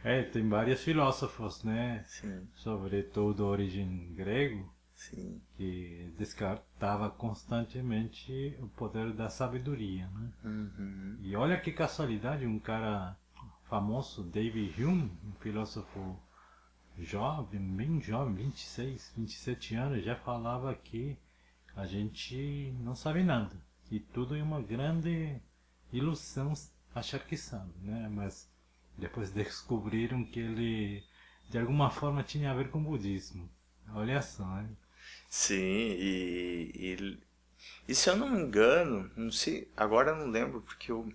É, 0.03 0.21
tem 0.21 0.47
vários 0.47 0.83
filósofos, 0.83 1.63
né? 1.63 2.03
Sim. 2.07 2.47
Sobretudo 2.53 3.47
origem 3.47 4.13
grego, 4.13 4.71
Sim. 4.93 5.41
que 5.55 6.13
descartava 6.17 7.09
constantemente 7.09 8.55
o 8.59 8.67
poder 8.69 9.11
da 9.13 9.29
sabedoria, 9.29 10.07
né? 10.07 10.31
Uhum. 10.43 11.17
E 11.21 11.35
olha 11.35 11.59
que 11.59 11.71
casualidade, 11.71 12.45
um 12.45 12.59
cara 12.59 13.17
famoso, 13.67 14.23
David 14.23 14.81
Hume, 14.81 15.11
um 15.25 15.33
filósofo 15.39 16.19
jovem, 16.99 17.59
bem 17.59 17.99
jovem, 17.99 18.35
26, 18.35 19.13
27 19.17 19.75
anos, 19.75 20.05
já 20.05 20.15
falava 20.15 20.73
que 20.75 21.17
a 21.77 21.85
gente 21.85 22.73
não 22.81 22.95
sabe 22.95 23.23
nada. 23.23 23.55
E 23.89 23.99
tudo 23.99 24.35
é 24.35 24.41
uma 24.43 24.61
grande 24.61 25.39
ilusão 25.93 26.53
achar 26.93 27.19
que 27.19 27.37
sabe, 27.37 27.71
né? 27.81 28.09
Mas 28.11 28.49
depois 28.97 29.29
descobriram 29.31 30.25
que 30.25 30.39
ele 30.39 31.03
de 31.49 31.57
alguma 31.57 31.89
forma 31.89 32.23
tinha 32.23 32.51
a 32.51 32.55
ver 32.55 32.69
com 32.69 32.79
o 32.79 32.83
budismo. 32.83 33.49
Olha 33.93 34.21
só, 34.21 34.43
né? 34.43 34.69
Sim, 35.29 35.55
e, 35.55 36.71
e, 36.75 37.19
e 37.87 37.95
se 37.95 38.09
eu 38.09 38.17
não 38.17 38.29
me 38.29 38.41
engano, 38.41 39.09
não 39.15 39.31
sei, 39.31 39.71
agora 39.77 40.11
eu 40.11 40.17
não 40.17 40.27
lembro 40.31 40.61
porque 40.61 40.91
eu 40.91 41.07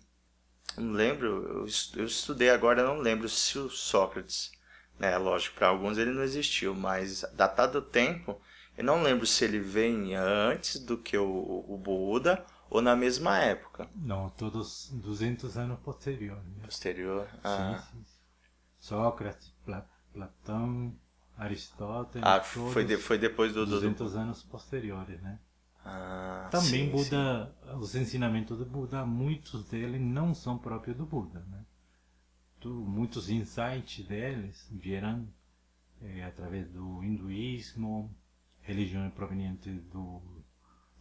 não 0.79 0.93
lembro, 0.93 1.27
eu, 1.27 1.67
eu 1.97 2.07
estudei 2.07 2.51
agora, 2.51 2.85
não 2.85 2.99
lembro 2.99 3.29
se 3.29 3.59
o 3.59 3.69
Sócrates, 3.69 4.53
né, 4.99 5.19
lógico, 5.19 5.57
para 5.57 5.69
alguns 5.69 5.99
ele 5.99 6.13
não 6.13 6.23
existiu, 6.23 6.75
mas 6.75 7.25
datado 7.35 7.79
o 7.79 7.83
tempo, 7.83 8.41
eu 8.83 8.87
não 8.87 9.01
lembro 9.01 9.25
se 9.25 9.45
ele 9.45 9.61
vem 9.61 10.17
antes 10.17 10.81
do 10.81 10.99
que 10.99 11.17
o, 11.17 11.65
o 11.69 11.79
Buda 11.79 12.45
ou 12.69 12.83
na 12.83 12.97
mesma 12.97 13.39
época. 13.39 13.89
Não, 13.95 14.29
todos 14.31 14.91
200 14.93 15.57
anos 15.57 15.79
posterior. 15.79 16.37
Né? 16.39 16.65
Posterior? 16.65 17.29
Ah. 17.45 17.79
Sim, 17.79 17.99
sim. 17.99 18.05
Sócrates, 18.81 19.55
Platão, 20.13 20.93
Aristóteles. 21.39 22.27
Ah, 22.27 22.41
foi, 22.41 22.85
de, 22.85 22.97
foi 22.97 23.19
depois 23.19 23.53
do. 23.53 23.65
200 23.65 24.13
do... 24.13 24.19
anos 24.19 24.43
posteriores, 24.43 25.23
né? 25.23 25.39
Ah, 25.85 26.49
Também 26.51 26.87
sim, 26.87 26.91
Buda, 26.91 27.55
sim. 27.65 27.77
os 27.77 27.95
ensinamentos 27.95 28.59
do 28.59 28.67
Buda, 28.67 29.07
muitos 29.07 29.69
deles 29.69 30.01
não 30.01 30.35
são 30.35 30.59
próprios 30.59 30.97
do 30.97 31.07
Buda, 31.07 31.39
né? 31.49 31.65
Tu, 32.59 32.69
muitos 32.69 33.31
insights 33.31 34.05
deles 34.07 34.69
vieram 34.73 35.29
é, 36.01 36.25
através 36.25 36.69
do 36.69 37.03
hinduísmo, 37.03 38.13
religiões 38.63 39.13
provenientes 39.13 39.83
do, 39.85 40.23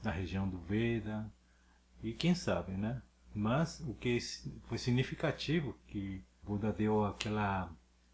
da 0.02 0.12
região 0.12 0.48
do 0.48 0.60
Veda, 0.60 1.32
e 2.04 2.14
quem 2.14 2.34
sabe, 2.34 2.74
né? 2.74 3.02
Mas 3.34 3.80
o 3.82 3.94
que 3.94 4.18
foi 4.66 4.78
significativo 4.78 5.78
que 5.88 6.24
Buda 6.44 6.74
deu 6.74 7.06
aquela 7.06 7.72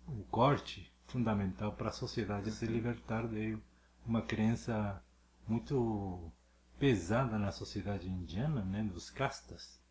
o 0.07 0.23
corte 0.29 0.91
fundamental 1.07 1.73
para 1.73 1.89
a 1.89 1.93
sociedade 1.93 2.51
se 2.51 2.65
libertar 2.65 3.27
de 3.27 3.57
uma 4.05 4.21
crença 4.21 5.01
muito 5.47 6.31
pesada 6.77 7.37
na 7.39 7.51
sociedade 7.51 8.07
indiana, 8.07 8.63
né, 8.63 8.83
dos 8.83 9.09
castas. 9.09 9.81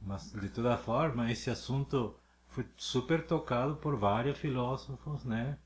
Mas 0.00 0.32
de 0.32 0.48
toda 0.48 0.78
forma, 0.78 1.30
esse 1.30 1.50
assunto 1.50 2.16
foi 2.48 2.66
super 2.76 3.26
tocado 3.26 3.76
por 3.76 3.96
vários 3.96 4.38
filósofos, 4.38 5.24
né? 5.24 5.58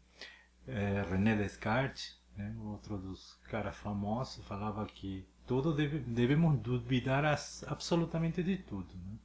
É, 0.67 1.03
René 1.03 1.37
Descartes, 1.37 2.19
né? 2.37 2.55
Outro 2.65 2.99
dos 2.99 3.35
caras 3.49 3.77
famosos 3.77 4.45
falava 4.47 4.85
que 4.87 5.27
tudo 5.47 5.75
deve, 5.75 5.99
devemos 6.01 6.59
duvidar 6.61 7.25
as, 7.25 7.65
absolutamente 7.69 8.43
de 8.43 8.57
tudo. 8.59 8.95
Né? 8.95 9.19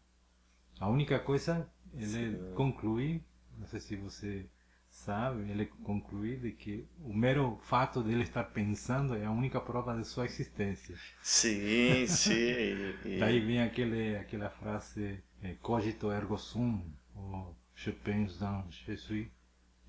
A 0.80 0.90
única 0.90 1.20
coisa, 1.20 1.70
ele 1.94 2.38
Sim. 2.38 2.54
conclui, 2.56 3.24
não 3.58 3.68
sei 3.68 3.80
se 3.80 3.96
você 3.96 4.50
sabe, 4.90 5.50
ele 5.50 5.66
conclui 5.84 6.38
de 6.38 6.52
que 6.52 6.88
o 7.04 7.14
mero 7.14 7.58
fato 7.62 8.02
dele 8.02 8.24
estar 8.24 8.44
pensando 8.46 9.16
é 9.16 9.26
a 9.26 9.32
única 9.32 9.62
prova 9.62 9.96
de 9.96 10.06
sua 10.06 10.26
existência. 10.26 10.96
Sim, 11.22 12.06
sim. 12.08 13.20
Daí 13.20 13.40
vem 13.40 13.62
aquele, 13.62 14.18
aquela 14.18 14.50
frase 14.50 15.24
é, 15.42 15.54
cogito 15.62 16.12
ergo 16.12 16.38
sum, 16.38 16.82
ou 17.16 17.56
je 17.76 17.92
pense 17.92 18.40
dans 18.40 18.66
je 18.70 18.98
suis, 18.98 19.32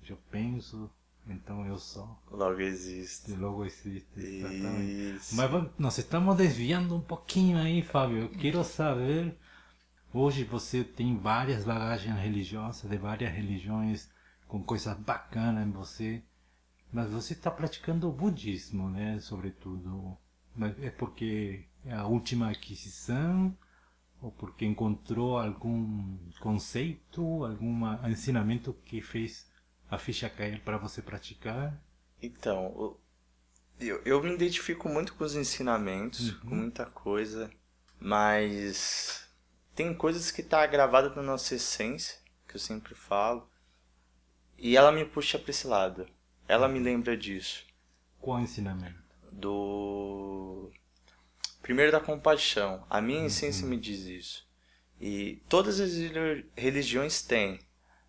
je 0.01 0.15
penso 0.29 0.89
Então 1.27 1.65
eu 1.65 1.77
sou. 1.77 2.17
Logo 2.29 2.59
existe. 2.59 3.33
Logo 3.33 3.63
existe, 3.65 4.19
exatamente. 4.19 5.15
Isso. 5.15 5.35
Mas 5.35 5.49
vamos- 5.51 5.71
nós 5.77 5.97
estamos 5.97 6.35
desviando 6.35 6.95
um 6.95 7.01
pouquinho 7.01 7.57
aí, 7.57 7.81
Fábio. 7.81 8.17
Eu 8.23 8.29
quero 8.29 8.63
saber. 8.63 9.37
Hoje 10.13 10.43
você 10.43 10.83
tem 10.83 11.17
várias 11.17 11.63
bagagens 11.63 12.17
religiosas, 12.19 12.89
de 12.89 12.97
várias 12.97 13.31
religiões, 13.33 14.09
com 14.47 14.61
coisas 14.61 14.97
bacanas 14.97 15.65
em 15.65 15.71
você. 15.71 16.21
Mas 16.91 17.09
você 17.09 17.33
está 17.33 17.49
praticando 17.49 18.09
o 18.09 18.11
budismo, 18.11 18.89
né? 18.89 19.17
Sobretudo. 19.19 20.17
Mas 20.53 20.77
é 20.83 20.89
porque 20.89 21.65
é 21.85 21.93
a 21.93 22.05
última 22.07 22.49
aquisição? 22.49 23.55
Ou 24.21 24.31
porque 24.31 24.65
encontrou 24.65 25.37
algum 25.39 26.17
conceito, 26.41 27.45
algum 27.45 27.81
ensinamento 28.09 28.73
que 28.85 29.01
fez 29.01 29.49
a 29.91 29.97
ficha 29.99 30.29
cair 30.29 30.59
para 30.61 30.77
você 30.77 31.01
praticar? 31.01 31.79
Então, 32.21 32.97
eu, 33.79 34.01
eu 34.05 34.23
me 34.23 34.33
identifico 34.33 34.87
muito 34.89 35.13
com 35.13 35.23
os 35.23 35.35
ensinamentos, 35.35 36.31
com 36.31 36.55
muita 36.55 36.85
coisa, 36.85 37.51
mas 37.99 39.27
tem 39.75 39.93
coisas 39.93 40.31
que 40.31 40.41
tá 40.43 40.65
gravada 40.65 41.09
na 41.15 41.21
nossa 41.21 41.55
essência, 41.55 42.17
que 42.47 42.55
eu 42.55 42.59
sempre 42.59 42.95
falo, 42.95 43.47
e 44.57 44.77
ela 44.77 44.91
me 44.91 45.03
puxa 45.05 45.37
para 45.39 45.49
esse 45.51 45.67
lado. 45.67 46.07
Ela 46.47 46.67
me 46.67 46.79
lembra 46.79 47.15
disso, 47.17 47.65
Qual 48.19 48.39
ensinamento? 48.39 48.99
do 49.31 50.69
primeiro 51.61 51.91
da 51.91 51.99
compaixão. 51.99 52.85
A 52.89 53.01
minha 53.01 53.25
essência 53.25 53.65
me 53.65 53.77
diz 53.77 54.01
isso. 54.01 54.47
E 54.99 55.41
todas 55.49 55.79
as 55.79 55.93
reli- 55.95 56.45
religiões 56.55 57.21
têm, 57.23 57.59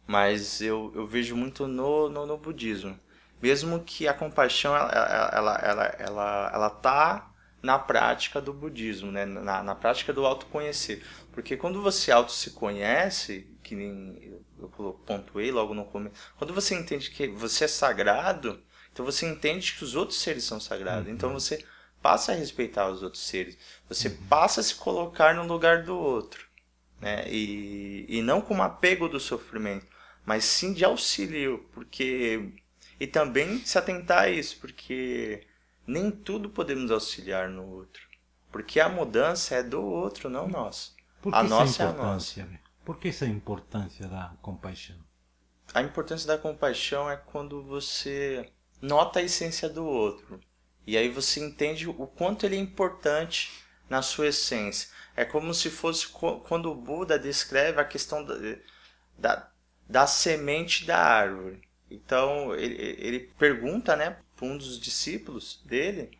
mas 0.06 0.60
eu, 0.60 0.92
eu 0.94 1.06
vejo 1.06 1.36
muito 1.36 1.66
no, 1.66 2.08
no, 2.08 2.26
no 2.26 2.36
budismo. 2.36 2.98
Mesmo 3.40 3.80
que 3.80 4.06
a 4.06 4.14
compaixão 4.14 4.76
ela, 4.76 4.90
ela, 5.32 5.58
ela, 5.62 5.84
ela, 5.98 6.50
ela 6.54 6.70
tá 6.70 7.32
na 7.62 7.78
prática 7.78 8.40
do 8.40 8.52
budismo, 8.52 9.10
né? 9.12 9.24
na, 9.24 9.62
na 9.62 9.74
prática 9.74 10.12
do 10.12 10.26
autoconhecer. 10.26 11.04
Porque 11.32 11.56
quando 11.56 11.80
você 11.80 12.10
auto 12.10 12.32
se 12.32 12.50
conhece, 12.50 13.48
que 13.62 13.74
nem 13.74 14.40
eu, 14.58 14.92
pontuei 15.06 15.50
logo 15.50 15.74
no 15.74 15.84
começo, 15.84 16.14
quando 16.36 16.52
você 16.52 16.74
entende 16.74 17.10
que 17.10 17.28
você 17.28 17.64
é 17.64 17.68
sagrado, 17.68 18.60
então 18.92 19.04
você 19.04 19.26
entende 19.26 19.74
que 19.74 19.84
os 19.84 19.94
outros 19.94 20.20
seres 20.20 20.44
são 20.44 20.60
sagrados. 20.60 21.08
Então 21.08 21.32
você 21.32 21.64
passa 22.02 22.32
a 22.32 22.34
respeitar 22.34 22.90
os 22.90 23.02
outros 23.02 23.22
seres. 23.22 23.56
Você 23.88 24.10
passa 24.10 24.60
a 24.60 24.64
se 24.64 24.74
colocar 24.74 25.34
no 25.34 25.46
lugar 25.46 25.84
do 25.84 25.96
outro. 25.96 26.46
Né? 27.00 27.24
E, 27.28 28.06
e 28.08 28.22
não 28.22 28.40
com 28.40 28.62
apego 28.62 29.08
do 29.08 29.18
sofrimento, 29.18 29.86
mas 30.24 30.44
sim 30.44 30.72
de 30.72 30.84
auxílio. 30.84 31.66
Porque 31.72 32.52
e 32.98 33.06
também 33.06 33.58
se 33.64 33.76
atentar 33.76 34.24
a 34.24 34.28
isso, 34.28 34.58
porque 34.60 35.46
nem 35.86 36.10
tudo 36.10 36.48
podemos 36.48 36.90
auxiliar 36.90 37.48
no 37.48 37.66
outro. 37.66 38.02
Porque 38.50 38.78
a 38.78 38.88
mudança 38.88 39.56
é 39.56 39.62
do 39.62 39.82
outro, 39.82 40.28
não 40.28 40.46
nossa. 40.46 40.92
A 41.32 41.42
que 41.42 41.48
nossa 41.48 41.82
é 41.82 41.86
a 41.86 41.92
nossa. 41.92 42.40
importância? 42.40 42.60
Por 42.84 42.98
que 42.98 43.08
essa 43.08 43.26
importância 43.26 44.06
da 44.06 44.34
compaixão? 44.42 44.96
A 45.72 45.82
importância 45.82 46.26
da 46.26 46.36
compaixão 46.36 47.10
é 47.10 47.16
quando 47.16 47.62
você 47.62 48.50
nota 48.80 49.20
a 49.20 49.22
essência 49.22 49.68
do 49.68 49.84
outro. 49.84 50.38
E 50.86 50.96
aí 50.96 51.08
você 51.08 51.40
entende 51.40 51.88
o 51.88 52.06
quanto 52.06 52.44
ele 52.44 52.56
é 52.56 52.60
importante 52.60 53.50
na 53.88 54.02
sua 54.02 54.28
essência. 54.28 54.88
É 55.16 55.24
como 55.24 55.54
se 55.54 55.70
fosse 55.70 56.08
quando 56.08 56.70
o 56.70 56.74
Buda 56.74 57.18
descreve 57.18 57.80
a 57.80 57.84
questão 57.84 58.24
da, 58.24 58.34
da, 59.16 59.51
da 59.92 60.06
semente 60.06 60.84
da 60.86 60.98
árvore. 60.98 61.62
Então 61.90 62.54
ele, 62.56 62.76
ele 62.98 63.20
pergunta 63.38 63.96
né, 63.96 64.16
para 64.36 64.46
um 64.46 64.56
dos 64.58 64.80
discípulos 64.80 65.62
dele 65.66 66.10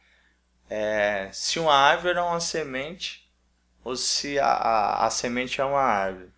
é, 0.71 1.31
se 1.33 1.59
uma 1.59 1.75
árvore 1.75 2.19
é 2.19 2.23
uma 2.23 2.41
semente 2.41 3.31
ou 3.85 3.97
se 3.97 4.39
a, 4.39 4.47
a, 4.47 5.07
a 5.07 5.11
semente 5.11 5.61
é 5.61 5.65
uma 5.65 5.81
árvore. 5.83 6.31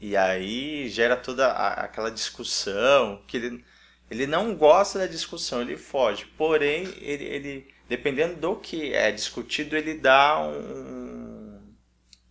E 0.00 0.16
aí 0.16 0.88
gera 0.88 1.16
toda 1.16 1.48
a- 1.52 1.84
aquela 1.84 2.10
discussão 2.10 3.22
que 3.26 3.36
ele, 3.36 3.64
ele 4.10 4.26
não 4.26 4.54
gosta 4.54 4.98
da 4.98 5.06
discussão, 5.06 5.62
ele 5.62 5.76
foge. 5.76 6.26
Porém, 6.36 6.84
ele, 7.00 7.24
ele 7.24 7.74
dependendo 7.88 8.36
do 8.36 8.56
que 8.56 8.92
é 8.92 9.10
discutido, 9.12 9.76
ele 9.76 9.94
dá 9.94 10.38
um, 10.40 11.60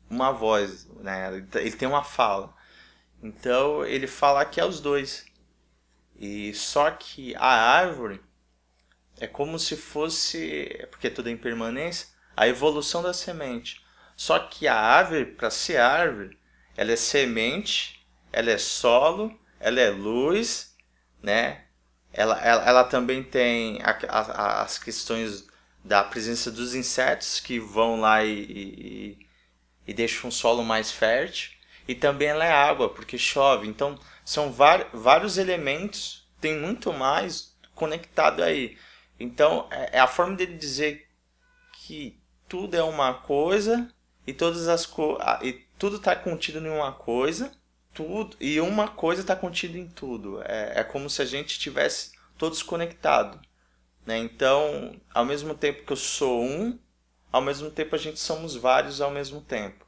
uma 0.09 0.31
voz, 0.33 0.87
né? 1.01 1.29
Ele 1.55 1.73
tem 1.73 1.89
uma 1.89 2.03
fala. 2.05 2.54
Então 3.21 3.85
ele 3.85 4.07
fala 4.07 4.45
que 4.45 4.59
é 4.59 4.65
os 4.65 4.79
dois. 4.79 5.25
E 6.17 6.53
só 6.53 6.91
que 6.91 7.35
a 7.35 7.47
árvore 7.47 8.21
é 9.19 9.27
como 9.27 9.57
se 9.59 9.75
fosse, 9.77 10.87
porque 10.91 11.09
tudo 11.09 11.29
é 11.29 11.31
impermanência, 11.31 12.07
a 12.35 12.47
evolução 12.47 13.01
da 13.01 13.13
semente. 13.13 13.83
Só 14.15 14.39
que 14.39 14.67
a 14.67 14.75
árvore, 14.75 15.25
para 15.25 15.49
ser 15.49 15.77
árvore, 15.77 16.37
ela 16.75 16.91
é 16.91 16.95
semente, 16.95 18.05
ela 18.31 18.51
é 18.51 18.57
solo, 18.57 19.37
ela 19.59 19.79
é 19.79 19.89
luz, 19.89 20.75
né? 21.21 21.65
Ela, 22.13 22.39
ela, 22.41 22.65
ela 22.67 22.83
também 22.85 23.23
tem 23.23 23.81
a- 23.83 23.97
a- 24.09 24.61
as 24.63 24.79
questões 24.79 25.47
da 25.83 26.03
presença 26.03 26.51
dos 26.51 26.73
insetos 26.75 27.39
que 27.39 27.59
vão 27.59 27.99
lá 27.99 28.23
e, 28.23 28.31
e, 29.19 29.27
e 29.87 29.93
deixam 29.93 30.29
o 30.29 30.33
solo 30.33 30.63
mais 30.63 30.91
fértil. 30.91 31.51
E 31.87 31.95
também 31.95 32.29
ela 32.29 32.45
é 32.45 32.51
água, 32.51 32.89
porque 32.89 33.17
chove. 33.17 33.67
Então, 33.67 33.99
são 34.23 34.51
vários 34.51 35.37
elementos, 35.37 36.27
tem 36.41 36.57
muito 36.59 36.91
mais 36.93 37.55
conectado 37.75 38.43
aí. 38.43 38.77
Então, 39.19 39.67
é, 39.71 39.97
é 39.97 39.99
a 39.99 40.07
forma 40.07 40.35
dele 40.35 40.57
dizer 40.57 41.07
que 41.71 42.19
tudo 42.47 42.75
é 42.75 42.83
uma 42.83 43.13
coisa 43.13 43.89
e 44.25 44.33
todas 44.33 44.67
as 44.67 44.85
co 44.85 45.17
e 45.41 45.53
tudo 45.77 45.97
está 45.97 46.15
contido 46.15 46.59
em 46.59 46.69
uma 46.69 46.91
coisa, 46.93 47.51
tudo 47.93 48.35
e 48.39 48.59
uma 48.59 48.87
coisa 48.87 49.21
está 49.21 49.35
contida 49.35 49.77
em 49.77 49.87
tudo. 49.87 50.41
É, 50.43 50.79
é 50.81 50.83
como 50.83 51.09
se 51.09 51.21
a 51.21 51.25
gente 51.25 51.59
tivesse 51.59 52.13
todos 52.37 52.63
conectados, 52.63 53.39
né? 54.05 54.17
Então, 54.17 54.99
ao 55.13 55.25
mesmo 55.25 55.55
tempo 55.55 55.83
que 55.85 55.93
eu 55.93 55.97
sou 55.97 56.43
um, 56.43 56.79
ao 57.31 57.41
mesmo 57.41 57.69
tempo 57.71 57.95
a 57.95 57.99
gente 57.99 58.19
somos 58.19 58.55
vários 58.55 59.01
ao 59.01 59.11
mesmo 59.11 59.41
tempo, 59.41 59.85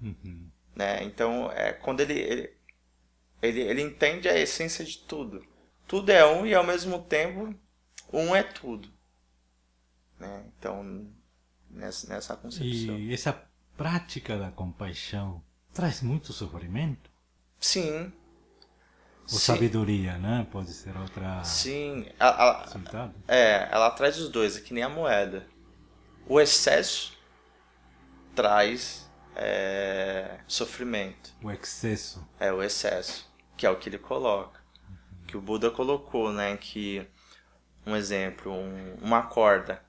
Uhum. 0.00 0.45
Né? 0.76 1.02
Então, 1.02 1.50
é 1.52 1.72
quando 1.72 2.00
ele 2.00 2.14
ele, 2.20 2.56
ele 3.42 3.60
ele 3.62 3.82
entende 3.82 4.28
a 4.28 4.38
essência 4.38 4.84
de 4.84 4.98
tudo. 4.98 5.44
Tudo 5.88 6.10
é 6.10 6.24
um 6.26 6.46
e 6.46 6.54
ao 6.54 6.64
mesmo 6.64 7.02
tempo 7.02 7.52
um 8.12 8.36
é 8.36 8.42
tudo, 8.44 8.88
né? 10.20 10.44
Então, 10.58 11.08
nessa 11.70 12.08
nessa 12.08 12.36
concepção. 12.36 12.98
E 12.98 13.12
essa 13.12 13.32
prática 13.76 14.38
da 14.38 14.50
compaixão 14.50 15.42
traz 15.72 16.02
muito 16.02 16.32
sofrimento? 16.32 17.10
Sim. 17.60 18.12
Ou 19.22 19.28
Sim. 19.28 19.38
sabedoria, 19.38 20.16
né? 20.18 20.46
Pode 20.52 20.72
ser 20.72 20.96
outra 20.96 21.42
Sim, 21.42 22.06
a- 22.18 22.28
a- 22.28 22.62
resultado? 22.64 23.14
é, 23.26 23.68
ela 23.72 23.90
traz 23.90 24.18
os 24.18 24.28
dois, 24.28 24.56
é 24.56 24.60
que 24.60 24.72
nem 24.72 24.84
a 24.84 24.88
moeda. 24.88 25.46
O 26.28 26.40
excesso 26.40 27.16
traz 28.34 29.05
é, 29.36 30.38
sofrimento. 30.46 31.34
O 31.42 31.50
excesso. 31.50 32.26
É 32.40 32.52
o 32.52 32.62
excesso, 32.62 33.30
que 33.56 33.66
é 33.66 33.70
o 33.70 33.76
que 33.78 33.88
ele 33.88 33.98
coloca. 33.98 34.60
Que 35.26 35.36
o 35.36 35.40
Buda 35.40 35.70
colocou, 35.70 36.32
né? 36.32 36.56
Que, 36.56 37.06
um 37.86 37.94
exemplo, 37.94 38.52
um- 38.52 38.94
uma 39.02 39.22
corda. 39.22 39.82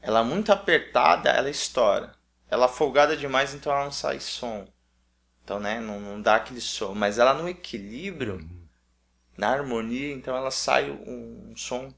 Ela 0.00 0.22
muito 0.24 0.52
apertada, 0.52 1.30
ela 1.30 1.50
estoura. 1.50 2.14
Ela 2.50 2.68
folgada 2.68 3.16
demais, 3.16 3.54
então 3.54 3.72
ela 3.72 3.84
não 3.84 3.92
sai 3.92 4.20
som. 4.20 4.66
Então, 5.42 5.58
né? 5.58 5.80
Não, 5.80 5.98
não 6.00 6.20
dá 6.22 6.36
aquele 6.36 6.60
som. 6.60 6.94
Mas 6.94 7.18
ela 7.18 7.34
no 7.34 7.48
equilíbrio, 7.48 8.48
na 9.36 9.48
harmonia, 9.50 10.12
então 10.12 10.36
ela 10.36 10.50
sai 10.50 10.90
um, 10.90 11.50
um 11.52 11.56
som 11.56 11.92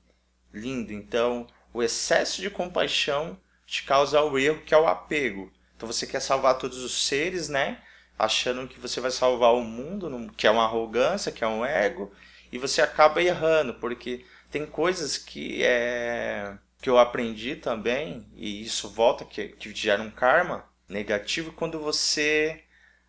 lindo. 0.53 0.93
Então, 0.93 1.47
o 1.73 1.83
excesso 1.83 2.41
de 2.41 2.49
compaixão 2.49 3.39
te 3.67 3.83
causa 3.83 4.21
o 4.23 4.39
erro, 4.39 4.63
que 4.63 4.73
é 4.75 4.79
o 4.79 4.87
apego. 4.87 5.53
Então, 5.77 5.87
você 5.91 6.07
quer 6.07 6.21
salvar 6.21 6.59
todos 6.59 6.79
os 6.83 7.07
seres, 7.07 7.49
né? 7.49 7.79
Achando 8.19 8.69
que 8.69 8.79
você 8.79 9.01
vai 9.01 9.11
salvar 9.11 9.55
o 9.55 9.63
mundo, 9.63 10.33
que 10.37 10.47
é 10.47 10.51
uma 10.51 10.65
arrogância, 10.65 11.33
que 11.33 11.43
é 11.43 11.49
um 11.49 11.65
ego, 11.65 12.13
e 12.53 12.59
você 12.59 12.81
acaba 12.81 13.23
errando, 13.23 13.75
porque 13.75 14.25
tem 14.51 14.65
coisas 14.67 15.19
que 15.19 15.63
é 15.65 16.57
que 16.81 16.91
eu 16.91 16.99
aprendi 16.99 17.57
também, 17.57 18.27
e 18.37 18.63
isso 18.63 18.91
volta, 18.91 19.25
que, 19.25 19.49
que 19.49 19.75
gera 19.75 20.03
um 20.03 20.11
karma 20.11 20.69
negativo 20.87 21.51
quando 21.53 21.81
você 21.81 22.63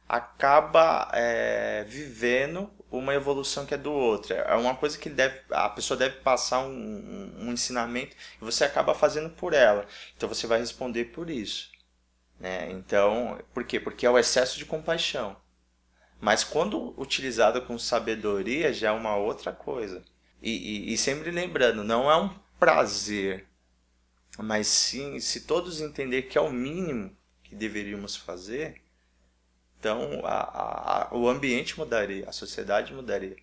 acaba 0.08 1.12
é, 1.13 1.84
vivendo 1.84 2.71
uma 2.89 3.13
evolução 3.13 3.65
que 3.65 3.73
é 3.73 3.78
do 3.78 3.91
outro. 3.91 4.34
É 4.34 4.56
uma 4.56 4.75
coisa 4.75 4.97
que 4.97 5.10
deve, 5.10 5.41
a 5.51 5.69
pessoa 5.69 5.97
deve 5.97 6.17
passar 6.21 6.60
um, 6.60 6.71
um, 6.71 7.47
um 7.47 7.51
ensinamento 7.51 8.15
e 8.41 8.45
você 8.45 8.63
acaba 8.63 8.93
fazendo 8.95 9.30
por 9.32 9.54
ela. 9.54 9.86
Então 10.15 10.30
você 10.30 10.47
vai 10.47 10.60
responder 10.60 11.06
por 11.06 11.30
isso. 11.30 11.69
Né? 12.39 12.71
Então, 12.71 13.39
por 13.54 13.63
quê? 13.63 13.80
Porque 13.80 14.06
é 14.06 14.10
o 14.10 14.17
excesso 14.17 14.58
de 14.58 14.65
compaixão. 14.65 15.36
Mas 16.19 16.43
quando 16.43 16.93
utilizado 17.00 17.62
com 17.62 17.78
sabedoria 17.78 18.74
já 18.74 18.89
é 18.89 18.91
uma 18.91 19.15
outra 19.15 19.52
coisa. 19.52 20.04
E, 20.41 20.52
e, 20.52 20.93
e 20.93 20.98
sempre 20.98 21.32
lembrando, 21.32 21.84
não 21.84 22.10
é 22.10 22.15
um 22.17 22.30
prazer, 22.60 23.48
mas 24.38 24.67
sim, 24.67 25.19
se 25.19 25.41
todos 25.41 25.82
entender 25.82 26.24
que 26.24 26.38
é 26.38 26.41
o 26.41 26.52
mínimo 26.52 27.15
que 27.43 27.56
deveríamos 27.56 28.15
fazer, 28.15 28.82
então 29.80 30.21
a, 30.26 31.10
a, 31.10 31.15
o 31.15 31.28
ambiente 31.30 31.78
mudaria, 31.78 32.28
a 32.28 32.32
sociedade 32.32 32.93
mudaria. 32.93 33.38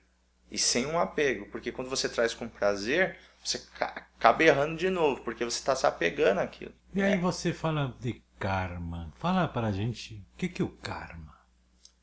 E 0.50 0.58
sem 0.58 0.86
um 0.86 0.98
apego, 0.98 1.46
porque 1.46 1.72
quando 1.72 1.88
você 1.88 2.08
traz 2.08 2.34
com 2.34 2.48
prazer, 2.48 3.16
você 3.42 3.60
acaba 3.80 4.44
errando 4.44 4.76
de 4.76 4.90
novo, 4.90 5.22
porque 5.22 5.44
você 5.44 5.58
está 5.58 5.74
se 5.74 5.86
apegando 5.86 6.38
àquilo. 6.40 6.74
E 6.94 7.02
aí 7.02 7.16
você 7.16 7.52
fala 7.52 7.94
de 8.00 8.22
karma. 8.42 9.12
Fala 9.18 9.46
para 9.46 9.68
a 9.68 9.72
gente 9.72 10.14
o 10.34 10.36
que, 10.36 10.48
que 10.48 10.60
é 10.60 10.64
o 10.64 10.68
karma. 10.68 11.38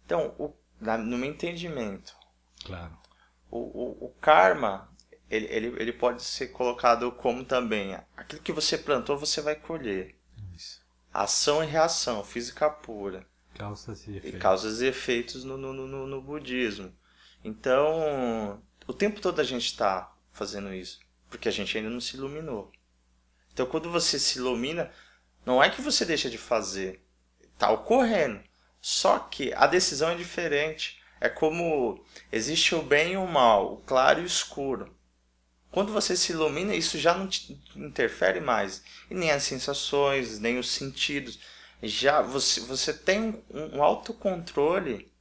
Então, 0.06 0.34
o, 0.40 0.54
no 0.80 1.18
meu 1.18 1.30
entendimento, 1.30 2.16
claro. 2.64 2.98
o, 3.52 3.58
o, 3.60 4.06
o 4.06 4.10
karma 4.22 4.90
ele, 5.30 5.46
ele, 5.48 5.68
ele 5.78 5.94
pode 5.94 6.24
ser 6.24 6.48
colocado 6.48 7.12
como 7.12 7.44
também 7.44 7.94
aquilo 8.16 8.42
que 8.42 8.54
você 8.54 8.78
plantou 8.78 9.18
você 9.18 9.42
vai 9.42 9.56
colher. 9.56 10.16
Isso. 10.56 10.82
Ação 11.14 11.62
e 11.62 11.68
reação, 11.68 12.24
física 12.24 12.70
pura. 12.70 13.28
Causas 13.54 14.08
e 14.08 14.12
efeitos. 14.12 14.40
E 14.40 14.42
causas 14.42 14.82
e 14.82 14.86
efeitos 14.86 15.44
no, 15.44 15.58
no, 15.58 15.74
no, 15.74 16.08
no 16.08 16.22
budismo. 16.22 16.96
Então, 17.44 18.64
o 18.88 18.94
tempo 18.94 19.20
todo 19.20 19.42
a 19.42 19.44
gente 19.44 19.66
está 19.66 20.16
fazendo 20.32 20.74
isso, 20.74 21.00
porque 21.30 21.50
a 21.50 21.52
gente 21.52 21.78
ainda 21.78 21.90
não 21.90 22.00
se 22.00 22.16
iluminou. 22.16 22.72
Então, 23.52 23.66
quando 23.66 23.92
você 23.92 24.18
se 24.18 24.40
ilumina, 24.40 24.90
não 25.46 25.64
é 25.64 25.70
que 25.70 25.82
você 25.82 26.06
deixa 26.06 26.30
de 26.30 26.38
fazer, 26.38 27.02
está 27.54 27.72
ocorrendo. 27.72 28.42
Só 28.82 29.20
que 29.20 29.54
a 29.54 29.68
decisão 29.68 30.12
é 30.12 30.16
diferente. 30.16 31.00
É 31.20 31.28
como 31.28 32.04
existe 32.32 32.74
o 32.76 32.82
bem 32.82 33.14
e 33.14 33.18
o 33.18 33.28
mal, 33.28 33.74
o 33.74 33.78
claro 33.78 34.22
e 34.22 34.24
o 34.24 34.28
escuro. 34.28 34.96
Quando 35.72 35.92
você 35.92 36.16
se 36.16 36.32
ilumina, 36.32 36.74
isso 36.74 36.98
já 36.98 37.14
não 37.14 37.28
te 37.28 37.62
interfere 37.76 38.40
mais. 38.40 38.82
E 39.10 39.14
nem 39.14 39.32
as 39.32 39.44
sensações, 39.44 40.40
nem 40.40 40.58
os 40.58 40.70
sentidos. 40.72 41.40
Já 41.84 42.22
você, 42.22 42.62
você 42.62 42.94
tem 42.94 43.44
um, 43.50 43.78
um 43.78 43.84
autocontrole 43.84 45.12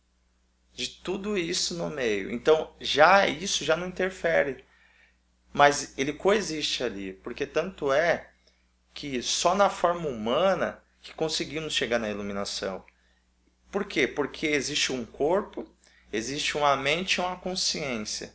de 0.72 0.88
tudo 0.88 1.36
isso 1.36 1.74
no 1.74 1.90
meio. 1.90 2.30
Então, 2.30 2.72
já 2.80 3.26
isso 3.26 3.64
já 3.64 3.76
não 3.76 3.88
interfere. 3.88 4.64
Mas 5.52 5.98
ele 5.98 6.12
coexiste 6.12 6.84
ali, 6.84 7.12
porque 7.12 7.46
tanto 7.46 7.92
é 7.92 8.30
que 8.98 9.22
só 9.22 9.54
na 9.54 9.70
forma 9.70 10.08
humana 10.08 10.82
que 11.00 11.14
conseguimos 11.14 11.72
chegar 11.72 12.00
na 12.00 12.10
iluminação. 12.10 12.84
Por 13.70 13.84
quê? 13.84 14.08
Porque 14.08 14.48
existe 14.48 14.92
um 14.92 15.06
corpo, 15.06 15.64
existe 16.12 16.56
uma 16.56 16.76
mente 16.76 17.14
e 17.14 17.20
uma 17.20 17.36
consciência. 17.36 18.34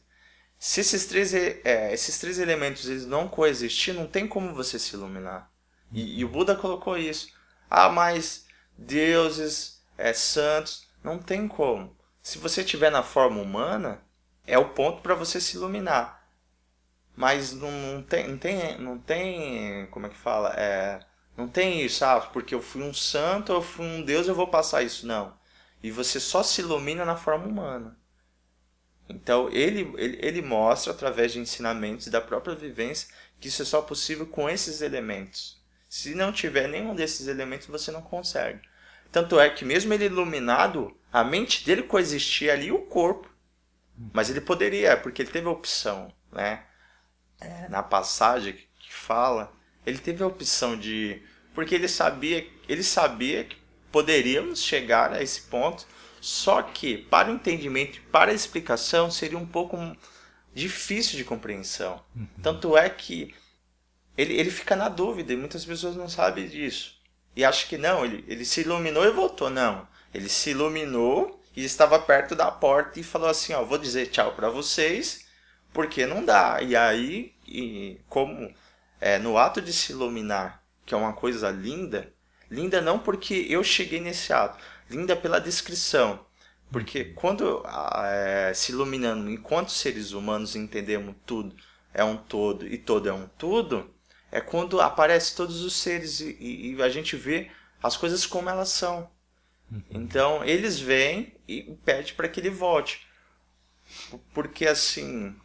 Se 0.58 0.80
esses 0.80 1.06
três, 1.06 1.34
é, 1.34 1.92
esses 1.92 2.18
três 2.18 2.40
elementos 2.40 2.88
eles 2.88 3.06
não 3.06 3.28
coexistir, 3.28 3.94
não 3.94 4.08
tem 4.08 4.26
como 4.26 4.54
você 4.54 4.80
se 4.80 4.96
iluminar. 4.96 5.52
E, 5.92 6.22
e 6.22 6.24
o 6.24 6.30
Buda 6.30 6.56
colocou 6.56 6.98
isso. 6.98 7.28
Ah, 7.70 7.90
mas 7.90 8.46
deuses, 8.78 9.84
é, 9.98 10.14
santos, 10.14 10.88
não 11.04 11.20
tem 11.20 11.46
como. 11.46 11.94
Se 12.22 12.38
você 12.38 12.62
estiver 12.62 12.90
na 12.90 13.04
forma 13.04 13.42
humana, 13.42 14.02
é 14.48 14.58
o 14.58 14.70
ponto 14.70 15.02
para 15.02 15.14
você 15.14 15.42
se 15.42 15.58
iluminar. 15.58 16.23
Mas 17.16 17.54
não, 17.54 17.72
não, 17.72 18.02
tem, 18.02 18.28
não 18.28 18.38
tem, 18.38 18.78
não 18.80 18.98
tem, 18.98 19.88
como 19.88 20.08
é 20.08 20.10
que 20.10 20.18
fala? 20.18 20.54
É, 20.58 21.00
não 21.38 21.48
tem 21.48 21.82
isso, 21.82 22.04
ah, 22.04 22.20
porque 22.22 22.56
eu 22.56 22.62
fui 22.62 22.82
um 22.82 22.94
santo, 22.94 23.52
eu 23.52 23.62
fui 23.62 23.86
um 23.86 24.02
deus, 24.02 24.28
eu 24.28 24.36
vou 24.36 24.48
passar 24.48 24.84
isso. 24.84 25.06
Não. 25.06 25.34
E 25.82 25.92
você 25.92 26.20
só 26.20 26.42
se 26.42 26.62
ilumina 26.62 27.06
na 27.06 27.16
forma 27.16 27.46
humana. 27.46 27.98
Então 29.10 29.50
ele, 29.52 29.94
ele, 29.98 30.18
ele 30.22 30.42
mostra 30.42 30.94
através 30.94 31.34
de 31.34 31.40
ensinamentos 31.40 32.08
da 32.08 32.22
própria 32.22 32.56
vivência 32.56 33.10
que 33.40 33.50
isso 33.50 33.62
é 33.62 33.66
só 33.66 33.82
possível 33.82 34.26
com 34.26 34.50
esses 34.50 34.82
elementos. 34.82 35.62
Se 35.90 36.16
não 36.16 36.32
tiver 36.32 36.68
nenhum 36.68 36.96
desses 36.96 37.28
elementos, 37.28 37.68
você 37.68 37.92
não 37.92 38.02
consegue. 38.02 38.62
Tanto 39.12 39.40
é 39.40 39.50
que 39.50 39.66
mesmo 39.66 39.94
ele 39.94 40.06
iluminado, 40.06 40.98
a 41.12 41.24
mente 41.24 41.64
dele 41.66 41.84
coexistia 41.84 42.54
ali 42.54 42.68
e 42.68 42.72
o 42.72 42.84
corpo. 42.84 43.30
Mas 44.12 44.30
ele 44.30 44.42
poderia, 44.42 44.98
porque 44.98 45.22
ele 45.22 45.30
teve 45.30 45.48
a 45.48 45.52
opção, 45.52 46.12
né? 46.32 46.66
É, 47.44 47.68
na 47.70 47.84
passagem 47.84 48.54
que 48.54 48.94
fala, 48.94 49.52
ele 49.86 49.98
teve 49.98 50.24
a 50.24 50.28
opção 50.28 50.78
de, 50.78 51.22
porque 51.54 51.76
ele 51.76 51.88
sabia, 51.88 52.48
ele 52.68 52.84
sabia 52.84 53.44
que 53.44 53.58
poderíamos 53.92 54.62
chegar 54.62 55.14
a 55.14 55.22
esse 55.22 55.42
ponto 55.42 55.86
só 56.24 56.62
que, 56.62 56.98
para 56.98 57.30
o 57.30 57.36
entendimento 57.36 57.98
e 57.98 58.00
para 58.00 58.32
a 58.32 58.34
explicação, 58.34 59.12
seria 59.12 59.38
um 59.38 59.46
pouco 59.46 59.78
difícil 60.56 61.18
de 61.18 61.26
compreensão. 61.26 62.02
Uhum. 62.16 62.26
Tanto 62.42 62.78
é 62.78 62.90
que 62.90 63.36
ele, 64.18 64.34
ele 64.36 64.50
fica 64.50 64.74
na 64.74 64.88
dúvida 64.88 65.34
e 65.34 65.36
muitas 65.36 65.66
pessoas 65.66 65.98
não 65.98 66.08
sabem 66.08 66.48
disso. 66.48 66.98
E 67.36 67.44
acham 67.44 67.68
que 67.68 67.78
não, 67.78 68.06
ele, 68.06 68.24
ele 68.26 68.46
se 68.46 68.62
iluminou 68.62 69.04
e 69.04 69.12
voltou. 69.12 69.50
Não, 69.50 69.86
ele 70.14 70.30
se 70.30 70.52
iluminou 70.52 71.44
e 71.54 71.66
estava 71.66 72.00
perto 72.00 72.36
da 72.36 72.50
porta 72.50 73.02
e 73.02 73.04
falou 73.04 73.28
assim: 73.28 73.52
Ó, 73.52 73.66
vou 73.66 73.78
dizer 73.78 74.08
tchau 74.08 74.34
para 74.34 74.50
vocês, 74.50 75.23
porque 75.74 76.06
não 76.06 76.24
dá. 76.24 76.62
E 76.62 76.76
aí, 76.76 77.34
e 77.48 78.00
como 78.08 78.54
é, 79.02 79.18
no 79.18 79.38
ato 79.38 79.62
de 79.62 79.74
se 79.74 79.92
iluminar, 79.92 80.64
que 80.86 80.94
é 80.94 80.98
uma 80.98 81.14
coisa 81.14 81.50
linda, 81.50 82.14
linda 82.50 82.80
não 82.82 83.00
porque 83.00 83.46
eu 83.50 83.64
cheguei 83.64 84.00
nesse 84.00 84.32
ato, 84.32 84.64
linda 84.90 85.16
pela 85.16 85.40
descrição. 85.40 86.26
Porque 86.72 87.06
quando 87.06 87.64
é, 88.06 88.52
se 88.54 88.72
iluminando, 88.72 89.30
enquanto 89.30 89.72
seres 89.72 90.12
humanos 90.12 90.56
entendemos 90.56 91.16
tudo 91.26 91.56
é 91.94 92.04
um 92.04 92.18
todo 92.18 92.68
e 92.68 92.78
todo 92.78 93.08
é 93.08 93.14
um 93.14 93.28
tudo, 93.38 93.94
é 94.32 94.42
quando 94.42 94.82
aparece 94.82 95.36
todos 95.36 95.62
os 95.64 95.76
seres 95.76 96.20
e, 96.20 96.76
e 96.76 96.82
a 96.82 96.90
gente 96.90 97.16
vê 97.16 97.52
as 97.82 97.96
coisas 97.96 98.26
como 98.26 98.50
elas 98.50 98.70
são. 98.70 99.10
Uhum. 99.72 99.84
Então 99.92 100.44
eles 100.44 100.80
vêm 100.80 101.36
e 101.48 101.62
pedem 101.86 102.14
para 102.16 102.28
que 102.28 102.40
ele 102.40 102.50
volte. 102.50 103.06
Porque 104.34 104.66
assim, 104.66 105.36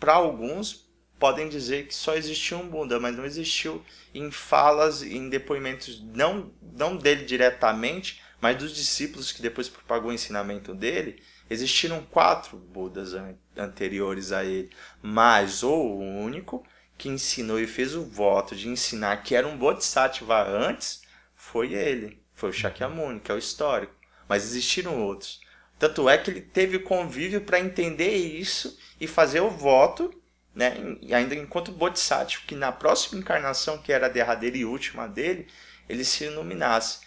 para 0.00 0.14
alguns 0.14 0.90
podem 1.18 1.50
dizer 1.50 1.86
que 1.86 1.94
só 1.94 2.16
existiu 2.16 2.58
um 2.58 2.68
Buda, 2.68 2.98
mas 2.98 3.14
não 3.14 3.26
existiu 3.26 3.84
em 4.14 4.30
falas, 4.30 5.02
em 5.02 5.28
depoimentos 5.28 6.02
não, 6.02 6.50
não 6.62 6.96
dele 6.96 7.26
diretamente, 7.26 8.22
mas 8.40 8.56
dos 8.56 8.74
discípulos 8.74 9.30
que 9.30 9.42
depois 9.42 9.68
propagou 9.68 10.10
o 10.10 10.14
ensinamento 10.14 10.74
dele, 10.74 11.22
existiram 11.50 12.02
quatro 12.10 12.56
Budas 12.56 13.12
anteriores 13.54 14.32
a 14.32 14.42
ele, 14.42 14.70
mas 15.02 15.62
o 15.62 15.74
único 15.74 16.66
que 16.96 17.08
ensinou 17.08 17.60
e 17.60 17.66
fez 17.66 17.94
o 17.94 18.04
voto 18.04 18.56
de 18.56 18.68
ensinar 18.68 19.22
que 19.22 19.34
era 19.34 19.46
um 19.46 19.58
Bodhisattva 19.58 20.48
antes 20.48 21.02
foi 21.34 21.74
ele, 21.74 22.22
foi 22.34 22.50
o 22.50 22.52
Shakyamuni, 22.52 23.20
que 23.20 23.30
é 23.30 23.34
o 23.34 23.38
histórico. 23.38 23.94
Mas 24.28 24.44
existiram 24.44 25.02
outros. 25.02 25.40
Tanto 25.78 26.08
é 26.08 26.18
que 26.18 26.30
ele 26.30 26.42
teve 26.42 26.78
convívio 26.78 27.40
para 27.40 27.58
entender 27.58 28.14
isso 28.14 28.78
e 29.00 29.06
fazer 29.06 29.40
o 29.40 29.50
voto, 29.50 30.12
né, 30.54 30.74
ainda 31.12 31.34
enquanto 31.34 31.72
Bodhisattva, 31.72 32.42
que 32.46 32.54
na 32.54 32.70
próxima 32.70 33.18
encarnação, 33.18 33.78
que 33.78 33.92
era 33.92 34.06
a 34.06 34.10
derradeira 34.10 34.58
e 34.58 34.64
última 34.64 35.08
dele, 35.08 35.48
ele 35.88 36.04
se 36.04 36.24
iluminasse. 36.24 37.00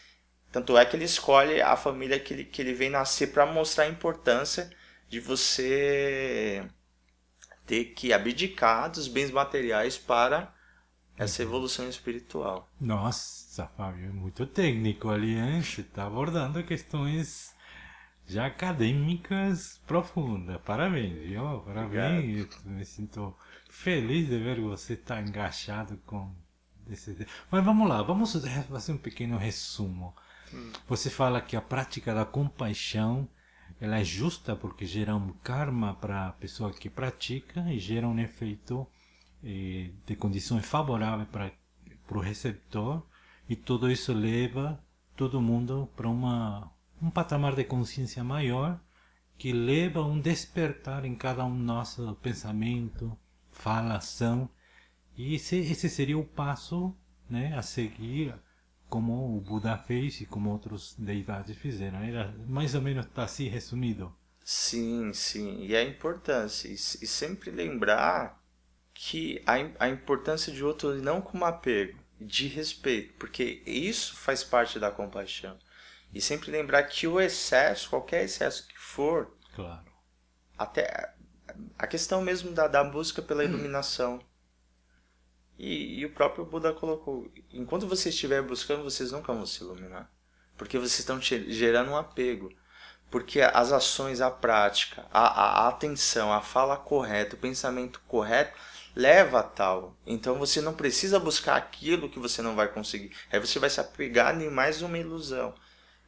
Tanto 0.52 0.78
é 0.78 0.86
que 0.86 0.96
ele 0.96 1.06
escolhe 1.06 1.62
a 1.62 1.76
família 1.76 2.20
que 2.20 2.34
ele, 2.34 2.46
que 2.46 2.62
ele 2.62 2.74
vem 2.74 2.90
nascer 2.90 3.28
para 3.28 3.46
mostrar 3.46 3.86
a 3.86 3.90
importância 3.90 4.70
de 5.10 5.20
você 5.20 6.64
ter 7.66 7.86
que 7.86 8.12
abdicar 8.12 8.90
dos 8.92 9.08
bens 9.08 9.32
materiais 9.32 9.98
para 9.98 10.54
essa 11.18 11.42
uhum. 11.42 11.50
evolução 11.50 11.88
espiritual. 11.88 12.70
Nossa, 12.80 13.68
Fábio, 13.78 14.06
é 14.06 14.12
muito 14.12 14.46
técnico 14.46 15.10
ali, 15.10 15.36
hein? 15.36 15.62
Você 15.62 15.82
está 15.82 16.06
abordando 16.06 16.64
questões 16.64 17.53
já 18.28 18.46
acadêmicas 18.46 19.82
profundas. 19.86 20.60
Parabéns, 20.62 21.14
viu? 21.28 21.60
Parabéns. 21.62 22.48
Eu 22.66 22.72
me 22.72 22.86
sinto 22.86 23.36
feliz 23.70 24.28
de 24.28 24.38
ver 24.38 24.60
você 24.60 24.94
está 24.94 25.22
engaixado 25.22 25.98
com 26.06 26.34
esse... 26.90 27.28
Mas 27.52 27.64
vamos 27.64 27.88
lá, 27.88 28.02
vamos 28.02 28.34
fazer 28.70 28.94
um 28.94 28.98
pequeno 28.98 29.38
resumo. 29.38 30.16
Você 30.88 31.10
fala 31.10 31.42
que 31.42 31.56
a 31.56 31.62
prática 31.62 32.14
da 32.14 32.26
compaixão 32.26 33.28
ela 33.82 34.00
é 34.00 34.04
justa 34.04 34.56
porque 34.56 34.86
gera 34.86 35.16
um 35.16 35.34
karma 35.44 35.96
para 35.96 36.28
a 36.28 36.32
pessoa 36.32 36.72
que 36.72 36.90
pratica 36.90 37.62
e 37.72 37.80
gera 37.80 38.08
um 38.08 38.18
efeito 38.20 38.88
eh, 39.44 39.90
de 40.06 40.16
condições 40.16 40.66
favoráveis 40.66 41.28
para 41.28 41.52
o 42.12 42.20
receptor 42.20 43.04
e 43.50 43.56
tudo 43.56 43.92
isso 43.92 44.14
leva 44.14 44.82
todo 45.16 45.42
mundo 45.42 45.90
para 45.96 46.08
uma 46.08 46.72
um 47.04 47.10
patamar 47.10 47.54
de 47.56 47.66
consciência 47.66 48.24
maior 48.24 48.80
que 49.38 49.52
leva 49.52 50.00
a 50.00 50.06
um 50.06 50.20
despertar 50.20 51.04
em 51.04 51.16
cada 51.16 51.44
um 51.44 51.54
nosso 51.54 52.16
pensamento, 52.22 53.18
fala, 53.52 53.98
ação 53.98 54.50
e 55.18 55.36
esse, 55.36 55.58
esse 55.58 55.90
seria 55.90 56.18
o 56.18 56.24
passo 56.24 56.96
né, 57.30 57.56
a 57.58 57.62
seguir 57.62 58.34
como 58.90 59.36
o 59.36 59.42
Buda 59.42 59.78
fez 59.78 60.22
e 60.22 60.26
como 60.26 60.50
outros 60.50 60.96
deidades 60.98 61.58
fizeram. 61.58 62.00
Era 62.00 62.34
mais 62.48 62.74
ou 62.74 62.82
menos 62.82 63.06
está 63.06 63.24
assim 63.24 63.48
resumido. 63.48 64.16
Sim, 64.44 65.12
sim. 65.14 65.66
E 65.66 65.76
a 65.76 65.84
importância. 65.84 66.68
E, 66.68 66.74
e 66.74 66.78
sempre 66.78 67.52
lembrar 67.52 68.42
que 68.94 69.42
a, 69.46 69.86
a 69.86 69.90
importância 69.90 70.54
de 70.54 70.64
outro 70.64 70.96
não 71.02 71.22
como 71.22 71.46
apego, 71.46 72.00
de 72.20 72.48
respeito, 72.48 73.14
porque 73.16 73.62
isso 73.66 74.16
faz 74.16 74.44
parte 74.44 74.80
da 74.80 74.92
compaixão. 74.92 75.58
E 76.14 76.22
sempre 76.22 76.52
lembrar 76.52 76.84
que 76.84 77.08
o 77.08 77.20
excesso, 77.20 77.90
qualquer 77.90 78.24
excesso 78.24 78.68
que 78.68 78.78
for, 78.78 79.36
claro. 79.56 79.86
até 80.58 81.14
a 81.78 81.88
questão 81.88 82.22
mesmo 82.22 82.52
da, 82.52 82.68
da 82.68 82.84
busca 82.84 83.22
pela 83.22 83.44
iluminação. 83.44 84.20
E, 85.58 86.00
e, 86.00 86.06
o 86.06 86.14
próprio 86.14 86.46
Buda 86.46 86.74
colocou: 86.74 87.32
enquanto 87.52 87.88
você 87.88 88.10
estiver 88.10 88.42
buscando, 88.42 88.84
vocês 88.84 89.12
nunca 89.12 89.34
vão 89.34 89.46
se 89.46 89.64
iluminar. 89.64 90.12
Porque 90.58 90.78
vocês 90.78 91.00
estão 91.00 91.20
gerando 91.22 91.92
um 91.92 91.98
apego. 91.98 92.52
Porque 93.10 93.42
as 93.42 93.72
ações, 93.72 94.22
a 94.22 94.32
prática, 94.32 95.06
a, 95.12 95.28
a, 95.28 95.66
a 95.66 95.68
atenção, 95.70 96.34
a 96.34 96.42
fala 96.42 96.76
correta, 96.78 97.36
o 97.36 97.40
pensamento 97.40 98.02
correto 98.08 98.58
leva 98.96 99.40
a 99.40 99.44
tal. 99.44 99.96
Então 100.06 100.36
você 100.36 100.62
não 100.62 100.74
precisa 100.74 101.20
buscar 101.20 101.56
aquilo 101.56 102.10
que 102.10 102.20
você 102.20 102.42
não 102.42 102.56
vai 102.56 102.68
conseguir. 102.68 103.16
Aí 103.32 103.40
você 103.40 103.60
vai 103.60 103.70
se 103.70 103.80
apegar 103.80 104.40
em 104.40 104.50
mais 104.50 104.82
uma 104.82 104.98
ilusão. 104.98 105.54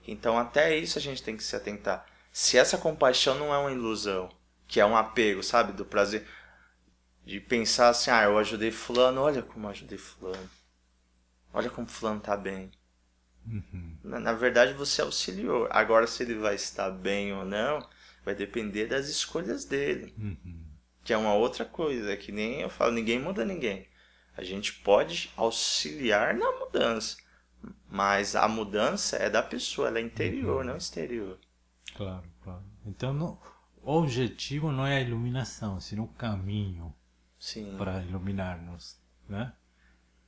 Então 0.07 0.37
até 0.37 0.77
isso 0.77 0.97
a 0.97 1.01
gente 1.01 1.23
tem 1.23 1.35
que 1.35 1.43
se 1.43 1.55
atentar. 1.55 2.05
Se 2.31 2.57
essa 2.57 2.77
compaixão 2.77 3.35
não 3.35 3.53
é 3.53 3.57
uma 3.57 3.71
ilusão, 3.71 4.29
que 4.67 4.79
é 4.79 4.85
um 4.85 4.97
apego, 4.97 5.41
sabe, 5.41 5.73
do 5.73 5.85
prazer 5.85 6.27
de 7.25 7.39
pensar 7.39 7.89
assim, 7.89 8.11
ah, 8.11 8.23
eu 8.23 8.37
ajudei 8.37 8.71
fulano, 8.71 9.21
olha 9.21 9.41
como 9.41 9.65
eu 9.65 9.71
ajudei 9.71 9.97
fulano. 9.97 10.49
Olha 11.51 11.69
como 11.69 11.87
fulano 11.87 12.19
tá 12.19 12.37
bem. 12.37 12.71
Uhum. 13.47 13.97
Na, 14.03 14.19
na, 14.19 14.33
verdade 14.33 14.73
você 14.73 15.01
auxiliou. 15.01 15.67
Agora 15.71 16.05
se 16.05 16.21
ele 16.21 16.35
vai 16.35 16.55
estar 16.55 16.91
bem 16.91 17.33
ou 17.33 17.45
não, 17.45 17.87
vai 18.23 18.35
depender 18.35 18.85
das 18.87 19.07
escolhas 19.07 19.65
dele. 19.65 20.13
Uhum. 20.17 20.65
Que 21.03 21.13
é 21.13 21.17
uma 21.17 21.33
outra 21.33 21.65
coisa, 21.65 22.11
é 22.11 22.17
que 22.17 22.31
nem 22.31 22.61
eu 22.61 22.69
falo, 22.69 22.91
ninguém 22.91 23.19
muda 23.19 23.45
ninguém. 23.45 23.87
A 24.37 24.43
gente 24.43 24.73
pode 24.73 25.31
auxiliar 25.35 26.33
na 26.33 26.51
mudança. 26.51 27.17
Mas 27.89 28.35
a 28.35 28.47
mudança 28.47 29.17
é 29.17 29.29
da 29.29 29.41
pessoa, 29.41 29.87
ela 29.87 29.99
é 29.99 30.01
interior, 30.01 30.61
uhum. 30.61 30.71
não 30.71 30.77
exterior. 30.77 31.39
Claro, 31.95 32.23
claro. 32.43 32.63
Então 32.85 33.13
não, 33.13 33.39
o 33.81 33.99
objetivo 33.99 34.71
não 34.71 34.85
é 34.85 34.97
a 34.97 35.01
iluminação, 35.01 35.79
sino 35.79 36.03
o 36.03 36.07
caminho 36.07 36.93
para 37.77 38.01
iluminar-nos, 38.01 38.99
né? 39.29 39.53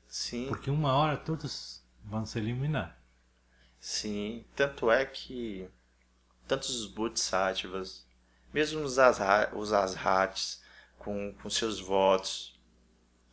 Sim. 0.08 0.48
Porque 0.48 0.70
uma 0.70 0.94
hora 0.94 1.18
todos 1.18 1.84
vão 2.04 2.26
se 2.26 2.40
iluminar. 2.40 2.98
Sim, 3.80 4.46
tanto 4.56 4.90
é 4.90 5.06
que 5.06 5.70
tantos 6.48 6.70
os 6.70 6.88
bodhisattvas, 6.88 8.06
mesmo 8.54 8.82
os, 8.82 8.98
asra, 8.98 9.52
os 9.56 9.74
asrats, 9.74 10.62
com, 10.98 11.34
com 11.34 11.50
seus 11.50 11.80
votos, 11.80 12.60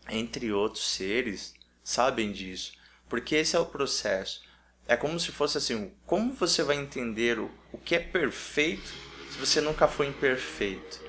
entre 0.09 0.53
outros 0.53 0.87
seres, 0.87 1.55
sabem 1.83 2.33
disso. 2.33 2.73
Porque 3.09 3.37
esse 3.37 3.57
é 3.57 3.59
o 3.59 3.67
processo. 3.67 4.43
É 4.87 4.97
como 4.97 5.19
se 5.19 5.33
fosse 5.33 5.59
assim: 5.59 5.93
como 6.07 6.33
você 6.33 6.63
vai 6.63 6.77
entender 6.77 7.39
o, 7.39 7.51
o 7.73 7.79
que 7.79 7.95
é 7.95 8.01
perfeito 8.01 8.93
se 9.31 9.39
você 9.39 9.61
nunca 9.61 9.89
foi 9.89 10.07
imperfeito? 10.07 11.03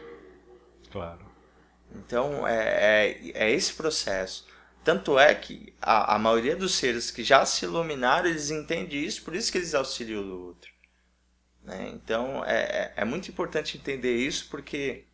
Claro. 0.92 1.26
Então 1.94 2.48
é, 2.48 3.10
é, 3.10 3.32
é 3.34 3.52
esse 3.52 3.74
processo. 3.74 4.48
Tanto 4.84 5.18
é 5.18 5.34
que 5.34 5.74
a, 5.82 6.16
a 6.16 6.20
maioria 6.20 6.56
dos 6.56 6.76
seres 6.76 7.10
que 7.10 7.24
já 7.24 7.46
se 7.46 7.66
iluminaram, 7.66 8.30
eles 8.30 8.52
entendem 8.52 9.04
isso, 9.04 9.24
por 9.24 9.36
isso 9.36 9.52
que 9.52 9.58
eles 9.58 9.74
auxiliam 9.74 10.22
o 10.22 10.46
outro. 10.48 10.72
Né? 11.64 11.90
Então 11.94 12.46
é, 12.46 12.62
é, 12.62 12.94
é 12.98 13.06
muito 13.06 13.30
importante 13.30 13.78
entender 13.78 14.16
isso, 14.16 14.48
porque 14.50 15.06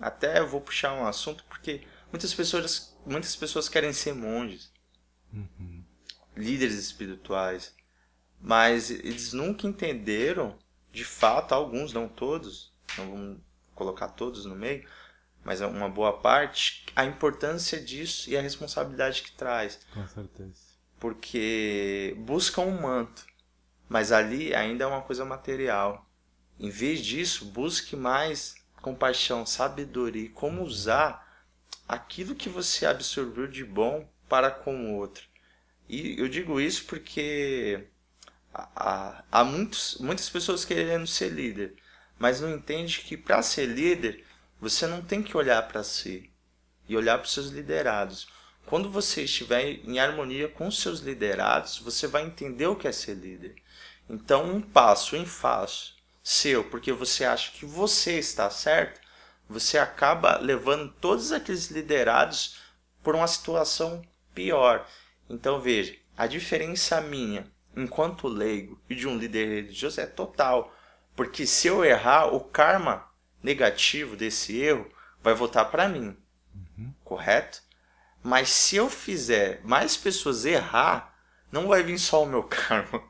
até 0.00 0.40
eu 0.40 0.48
vou 0.48 0.60
puxar 0.60 0.94
um 0.94 1.06
assunto, 1.06 1.44
porque 1.48 1.82
muitas 2.10 2.34
pessoas, 2.34 2.96
muitas 3.06 3.36
pessoas 3.36 3.68
querem 3.68 3.92
ser 3.92 4.14
monges. 4.14 4.72
Uhum 5.32 5.77
líderes 6.38 6.76
espirituais, 6.76 7.74
mas 8.40 8.90
eles 8.90 9.32
nunca 9.32 9.66
entenderam, 9.66 10.56
de 10.92 11.04
fato, 11.04 11.52
alguns, 11.52 11.92
não 11.92 12.08
todos, 12.08 12.72
não 12.96 13.10
vamos 13.10 13.38
colocar 13.74 14.08
todos 14.08 14.44
no 14.44 14.54
meio, 14.54 14.86
mas 15.44 15.60
uma 15.60 15.88
boa 15.88 16.12
parte, 16.12 16.86
a 16.94 17.04
importância 17.04 17.80
disso 17.80 18.28
e 18.30 18.36
a 18.36 18.40
responsabilidade 18.40 19.22
que 19.22 19.32
traz. 19.32 19.80
Com 19.92 20.06
certeza. 20.06 20.68
Porque 20.98 22.14
buscam 22.18 22.62
um 22.62 22.82
manto, 22.82 23.26
mas 23.88 24.12
ali 24.12 24.54
ainda 24.54 24.84
é 24.84 24.86
uma 24.86 25.02
coisa 25.02 25.24
material. 25.24 26.08
Em 26.58 26.70
vez 26.70 27.00
disso, 27.00 27.44
busque 27.46 27.94
mais 27.94 28.56
compaixão, 28.82 29.46
sabedoria, 29.46 30.30
como 30.30 30.62
usar 30.62 31.26
aquilo 31.86 32.34
que 32.34 32.48
você 32.48 32.84
absorveu 32.84 33.46
de 33.46 33.64
bom 33.64 34.08
para 34.28 34.50
com 34.50 34.92
o 34.92 34.96
outro. 34.96 35.27
E 35.88 36.18
eu 36.20 36.28
digo 36.28 36.60
isso 36.60 36.84
porque 36.84 37.86
há, 38.52 39.24
há 39.30 39.44
muitos, 39.44 39.96
muitas 39.98 40.28
pessoas 40.28 40.64
querendo 40.64 41.06
ser 41.06 41.30
líder, 41.30 41.74
mas 42.18 42.40
não 42.40 42.50
entende 42.54 43.00
que 43.00 43.16
para 43.16 43.42
ser 43.42 43.66
líder 43.66 44.24
você 44.60 44.86
não 44.86 45.02
tem 45.02 45.22
que 45.22 45.36
olhar 45.36 45.62
para 45.68 45.82
si 45.82 46.30
e 46.88 46.96
olhar 46.96 47.18
para 47.18 47.26
os 47.26 47.32
seus 47.32 47.48
liderados. 47.48 48.28
Quando 48.66 48.90
você 48.90 49.22
estiver 49.22 49.80
em 49.84 49.98
harmonia 49.98 50.48
com 50.48 50.66
os 50.68 50.80
seus 50.80 51.00
liderados, 51.00 51.78
você 51.78 52.06
vai 52.06 52.24
entender 52.24 52.66
o 52.66 52.76
que 52.76 52.86
é 52.86 52.92
ser 52.92 53.14
líder. 53.14 53.54
Então, 54.08 54.54
um 54.54 54.60
passo 54.60 55.16
em 55.16 55.24
falso 55.24 55.96
seu, 56.22 56.64
porque 56.64 56.92
você 56.92 57.24
acha 57.24 57.52
que 57.52 57.64
você 57.64 58.18
está 58.18 58.50
certo, 58.50 59.00
você 59.48 59.78
acaba 59.78 60.36
levando 60.38 60.92
todos 61.00 61.32
aqueles 61.32 61.70
liderados 61.70 62.58
por 63.02 63.14
uma 63.14 63.26
situação 63.26 64.02
pior. 64.34 64.86
Então 65.28 65.60
veja, 65.60 65.94
a 66.16 66.26
diferença 66.26 67.00
minha, 67.00 67.46
enquanto 67.76 68.26
leigo, 68.26 68.80
e 68.88 68.94
de 68.94 69.06
um 69.06 69.16
líder 69.16 69.48
religioso 69.48 70.00
é 70.00 70.06
total. 70.06 70.74
Porque 71.14 71.46
se 71.46 71.68
eu 71.68 71.84
errar, 71.84 72.32
o 72.34 72.40
karma 72.40 73.08
negativo 73.42 74.16
desse 74.16 74.60
erro 74.60 74.88
vai 75.22 75.34
voltar 75.34 75.66
para 75.66 75.88
mim. 75.88 76.16
Uhum. 76.54 76.92
Correto? 77.04 77.62
Mas 78.22 78.50
se 78.50 78.76
eu 78.76 78.90
fizer 78.90 79.60
mais 79.64 79.96
pessoas 79.96 80.44
errar, 80.44 81.16
não 81.50 81.68
vai 81.68 81.82
vir 81.82 81.98
só 81.98 82.22
o 82.22 82.26
meu 82.26 82.42
karma. 82.48 83.02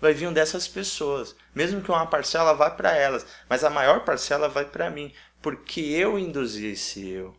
Vai 0.00 0.14
vir 0.14 0.28
um 0.28 0.32
dessas 0.32 0.66
pessoas. 0.66 1.36
Mesmo 1.54 1.82
que 1.82 1.90
uma 1.90 2.06
parcela 2.06 2.54
vá 2.54 2.70
para 2.70 2.96
elas, 2.96 3.26
mas 3.48 3.64
a 3.64 3.70
maior 3.70 4.04
parcela 4.04 4.48
vai 4.48 4.64
para 4.64 4.90
mim, 4.90 5.12
porque 5.42 5.80
eu 5.80 6.18
induzi 6.18 6.66
esse 6.66 7.10
erro. 7.10 7.36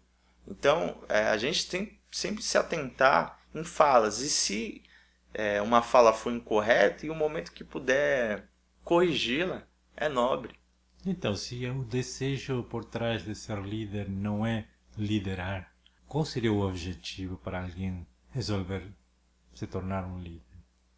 Então, 0.47 1.03
é, 1.07 1.27
a 1.27 1.37
gente 1.37 1.67
tem 1.67 1.99
sempre 2.11 2.43
se 2.43 2.57
atentar 2.57 3.40
em 3.53 3.63
falas. 3.63 4.19
E 4.19 4.29
se 4.29 4.83
é, 5.33 5.61
uma 5.61 5.81
fala 5.81 6.13
for 6.13 6.31
incorreta, 6.31 7.05
e 7.05 7.09
o 7.09 7.15
momento 7.15 7.51
que 7.51 7.63
puder 7.63 8.49
corrigi-la, 8.83 9.63
é 9.95 10.09
nobre. 10.09 10.59
Então, 11.05 11.35
se 11.35 11.65
o 11.67 11.83
desejo 11.83 12.63
por 12.63 12.85
trás 12.85 13.23
de 13.23 13.33
ser 13.33 13.59
líder 13.61 14.09
não 14.09 14.45
é 14.45 14.67
liderar, 14.97 15.73
qual 16.07 16.25
seria 16.25 16.51
o 16.51 16.67
objetivo 16.67 17.37
para 17.37 17.61
alguém 17.63 18.05
resolver 18.31 18.93
se 19.53 19.65
tornar 19.65 20.05
um 20.05 20.19
líder? 20.19 20.41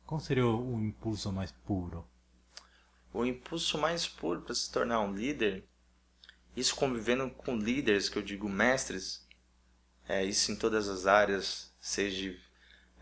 Qual 0.06 0.20
seria 0.20 0.46
o 0.46 0.80
impulso 0.80 1.32
mais 1.32 1.52
puro? 1.52 2.06
O 3.14 3.26
impulso 3.26 3.78
mais 3.78 4.08
puro 4.08 4.42
para 4.42 4.56
se 4.56 4.72
tornar 4.72 5.00
um 5.00 5.14
líder, 5.14 5.66
isso 6.56 6.76
convivendo 6.76 7.30
com 7.30 7.56
líderes, 7.56 8.10
que 8.10 8.18
eu 8.18 8.22
digo 8.22 8.50
mestres, 8.50 9.28
é 10.08 10.24
isso 10.24 10.52
em 10.52 10.56
todas 10.56 10.90
as 10.90 11.08
áreas, 11.08 11.73
seja 11.84 12.34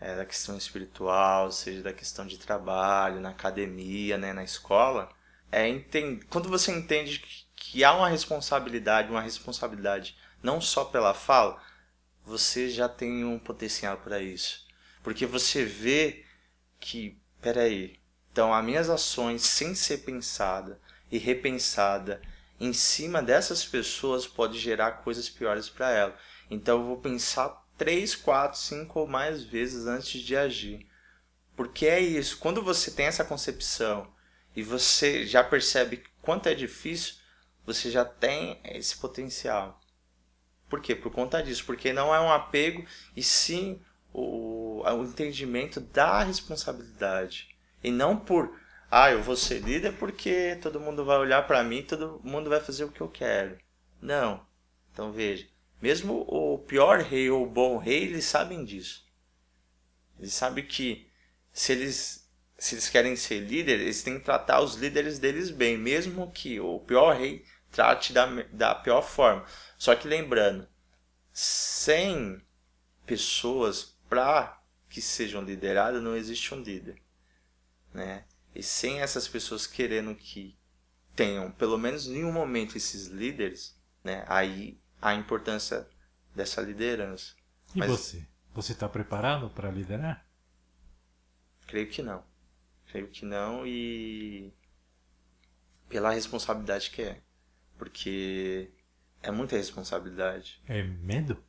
é, 0.00 0.16
da 0.16 0.26
questão 0.26 0.58
espiritual, 0.58 1.52
seja 1.52 1.84
da 1.84 1.92
questão 1.92 2.26
de 2.26 2.36
trabalho, 2.36 3.20
na 3.20 3.28
academia, 3.28 4.18
né, 4.18 4.32
na 4.32 4.42
escola, 4.42 5.08
é 5.52 5.68
quando 6.28 6.48
você 6.48 6.72
entende 6.72 7.20
que, 7.20 7.44
que 7.54 7.84
há 7.84 7.94
uma 7.94 8.08
responsabilidade, 8.08 9.08
uma 9.08 9.20
responsabilidade 9.20 10.16
não 10.42 10.60
só 10.60 10.84
pela 10.84 11.14
fala, 11.14 11.62
você 12.24 12.68
já 12.68 12.88
tem 12.88 13.24
um 13.24 13.38
potencial 13.38 13.98
para 13.98 14.20
isso. 14.20 14.66
Porque 15.00 15.26
você 15.26 15.64
vê 15.64 16.24
que, 16.80 17.16
peraí, 17.40 18.00
então 18.32 18.52
as 18.52 18.64
minhas 18.64 18.90
ações 18.90 19.42
sem 19.42 19.76
ser 19.76 19.98
pensada 19.98 20.80
e 21.08 21.18
repensada 21.18 22.20
em 22.58 22.72
cima 22.72 23.22
dessas 23.22 23.64
pessoas 23.64 24.26
pode 24.26 24.58
gerar 24.58 25.02
coisas 25.04 25.30
piores 25.30 25.68
para 25.68 25.92
ela. 25.92 26.18
Então 26.50 26.80
eu 26.80 26.86
vou 26.86 26.96
pensar 26.96 27.61
três, 27.76 28.14
quatro, 28.14 28.58
cinco 28.58 29.00
ou 29.00 29.06
mais 29.06 29.42
vezes 29.42 29.86
antes 29.86 30.20
de 30.20 30.36
agir. 30.36 30.86
Porque 31.56 31.86
é 31.86 32.00
isso, 32.00 32.38
quando 32.38 32.62
você 32.62 32.90
tem 32.90 33.06
essa 33.06 33.24
concepção 33.24 34.10
e 34.56 34.62
você 34.62 35.26
já 35.26 35.44
percebe 35.44 36.02
quanto 36.20 36.48
é 36.48 36.54
difícil, 36.54 37.14
você 37.64 37.90
já 37.90 38.04
tem 38.04 38.60
esse 38.64 38.96
potencial. 38.96 39.80
Por 40.68 40.80
quê? 40.80 40.94
Por 40.94 41.12
conta 41.12 41.42
disso, 41.42 41.64
porque 41.66 41.92
não 41.92 42.14
é 42.14 42.20
um 42.20 42.32
apego 42.32 42.84
e 43.14 43.22
sim 43.22 43.80
o, 44.12 44.82
o 44.82 45.04
entendimento 45.04 45.80
da 45.80 46.22
responsabilidade. 46.22 47.54
E 47.84 47.90
não 47.90 48.16
por, 48.16 48.58
ah, 48.90 49.10
eu 49.10 49.22
vou 49.22 49.36
ser 49.36 49.60
líder 49.60 49.92
porque 49.98 50.58
todo 50.62 50.80
mundo 50.80 51.04
vai 51.04 51.18
olhar 51.18 51.46
para 51.46 51.62
mim, 51.62 51.82
todo 51.82 52.20
mundo 52.24 52.48
vai 52.48 52.60
fazer 52.60 52.84
o 52.84 52.90
que 52.90 53.00
eu 53.00 53.08
quero. 53.08 53.58
Não. 54.00 54.44
Então 54.92 55.12
veja, 55.12 55.46
mesmo 55.82 56.24
o 56.28 56.58
pior 56.58 57.00
rei 57.00 57.28
ou 57.28 57.42
o 57.42 57.50
bom 57.50 57.76
rei, 57.76 58.04
eles 58.04 58.24
sabem 58.24 58.64
disso. 58.64 59.04
Eles 60.18 60.32
sabem 60.32 60.64
que 60.64 61.10
se 61.52 61.72
eles 61.72 62.22
se 62.56 62.76
eles 62.76 62.88
querem 62.88 63.16
ser 63.16 63.40
líderes, 63.40 63.82
eles 63.82 64.02
têm 64.04 64.20
que 64.20 64.24
tratar 64.24 64.60
os 64.60 64.76
líderes 64.76 65.18
deles 65.18 65.50
bem, 65.50 65.76
mesmo 65.76 66.30
que 66.30 66.60
o 66.60 66.78
pior 66.78 67.16
rei 67.16 67.44
trate 67.72 68.12
da, 68.12 68.26
da 68.52 68.72
pior 68.72 69.02
forma. 69.02 69.44
Só 69.76 69.96
que 69.96 70.06
lembrando, 70.06 70.68
sem 71.32 72.40
pessoas 73.04 73.98
para 74.08 74.62
que 74.88 75.02
sejam 75.02 75.42
lideradas, 75.42 76.00
não 76.00 76.14
existe 76.14 76.54
um 76.54 76.62
líder. 76.62 77.02
Né? 77.92 78.24
E 78.54 78.62
sem 78.62 79.00
essas 79.00 79.26
pessoas 79.26 79.66
querendo 79.66 80.14
que 80.14 80.56
tenham, 81.16 81.50
pelo 81.50 81.76
menos 81.76 82.06
em 82.06 82.24
um 82.24 82.30
momento, 82.30 82.76
esses 82.76 83.06
líderes, 83.06 83.76
né? 84.04 84.24
aí 84.28 84.80
a 85.02 85.14
importância 85.14 85.86
dessa 86.32 86.62
liderança. 86.62 87.34
E 87.74 87.80
Mas, 87.80 87.90
você? 87.90 88.26
Você 88.54 88.72
está 88.72 88.88
preparado 88.88 89.50
para 89.50 89.70
liderar? 89.70 90.24
Creio 91.66 91.88
que 91.88 92.02
não. 92.02 92.24
Creio 92.86 93.08
que 93.08 93.24
não 93.24 93.66
e 93.66 94.54
pela 95.88 96.12
responsabilidade 96.12 96.90
que 96.90 97.02
é. 97.02 97.20
Porque 97.76 98.70
é 99.22 99.30
muita 99.30 99.56
responsabilidade. 99.56 100.62
É 100.66 100.82
medo? 100.82 101.42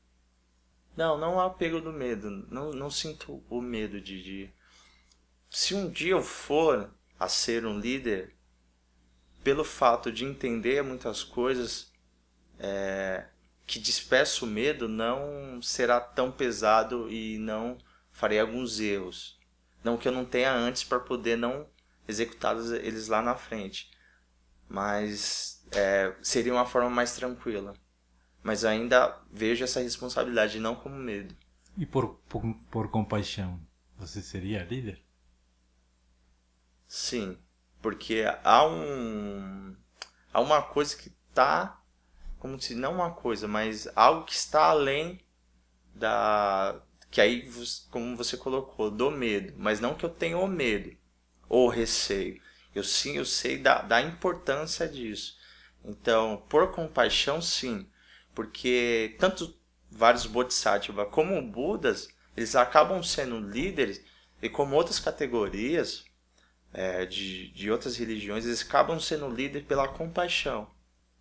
Não, 0.97 1.17
não 1.17 1.39
há 1.39 1.45
apego 1.45 1.79
do 1.79 1.93
medo. 1.93 2.29
Não, 2.49 2.71
não 2.71 2.89
sinto 2.89 3.43
o 3.49 3.61
medo 3.61 4.01
de, 4.01 4.23
de. 4.23 4.53
Se 5.49 5.75
um 5.75 5.91
dia 5.91 6.13
eu 6.13 6.23
for 6.23 6.91
a 7.19 7.27
ser 7.27 7.65
um 7.65 7.79
líder, 7.79 8.35
pelo 9.43 9.63
fato 9.63 10.11
de 10.11 10.25
entender 10.25 10.81
muitas 10.81 11.23
coisas 11.23 11.91
é, 12.57 13.27
que 13.65 13.79
despeço 13.79 14.45
o 14.45 14.47
medo, 14.47 14.87
não 14.87 15.61
será 15.61 15.99
tão 15.99 16.31
pesado 16.31 17.09
e 17.09 17.37
não 17.37 17.77
farei 18.11 18.39
alguns 18.39 18.79
erros. 18.79 19.39
Não 19.83 19.97
que 19.97 20.07
eu 20.07 20.11
não 20.11 20.25
tenha 20.25 20.53
antes 20.53 20.83
para 20.83 20.99
poder 20.99 21.37
não 21.37 21.67
executar 22.07 22.55
eles 22.57 23.07
lá 23.07 23.21
na 23.21 23.35
frente. 23.35 23.91
Mas 24.69 25.65
é, 25.71 26.15
seria 26.21 26.53
uma 26.53 26.65
forma 26.65 26.89
mais 26.89 27.15
tranquila. 27.15 27.73
Mas 28.41 28.65
ainda 28.65 29.21
vejo 29.31 29.63
essa 29.63 29.81
responsabilidade 29.81 30.59
não 30.59 30.75
como 30.75 30.95
medo. 30.95 31.35
E 31.77 31.85
por, 31.85 32.15
por, 32.29 32.41
por 32.69 32.89
compaixão, 32.89 33.59
você 33.97 34.21
seria 34.21 34.63
líder? 34.63 35.03
Sim, 36.87 37.37
porque 37.81 38.23
há 38.43 38.65
um 38.65 39.75
há 40.31 40.39
uma 40.39 40.61
coisa 40.61 40.95
que 40.95 41.11
está 41.29 41.82
como 42.43 42.59
se 42.59 42.75
não 42.75 42.95
uma 42.95 43.09
coisa, 43.09 43.47
mas 43.47 43.87
algo 43.95 44.25
que 44.25 44.33
está 44.33 44.65
além 44.65 45.21
da 45.95 46.75
que 47.09 47.21
aí 47.21 47.49
como 47.89 48.17
você 48.17 48.35
colocou 48.35 48.91
do 48.91 49.09
medo, 49.09 49.53
mas 49.57 49.79
não 49.79 49.95
que 49.95 50.03
eu 50.03 50.09
tenha 50.09 50.37
o 50.37 50.45
medo 50.45 50.93
ou 51.47 51.69
receio. 51.69 52.41
Eu 52.75 52.83
sim, 52.83 53.15
eu 53.15 53.23
sei 53.23 53.57
da, 53.57 53.81
da 53.81 54.01
importância 54.01 54.85
disso. 54.89 55.37
Então, 55.85 56.43
por 56.49 56.69
compaixão, 56.73 57.41
sim, 57.41 57.87
porque 58.35 59.15
tanto 59.19 59.55
vários 59.89 60.25
bodhisattvas 60.25 61.07
como 61.11 61.41
budas, 61.41 62.09
eles 62.35 62.57
acabam 62.57 63.01
sendo 63.01 63.39
líderes 63.39 64.03
e 64.41 64.49
como 64.49 64.75
outras 64.75 64.99
categorias, 64.99 66.03
é, 66.73 67.05
de, 67.05 67.53
de 67.53 67.71
outras 67.71 67.95
religiões, 67.95 68.45
eles 68.45 68.63
acabam 68.63 68.99
sendo 68.99 69.29
líderes 69.29 69.65
pela 69.65 69.87
compaixão. 69.87 70.69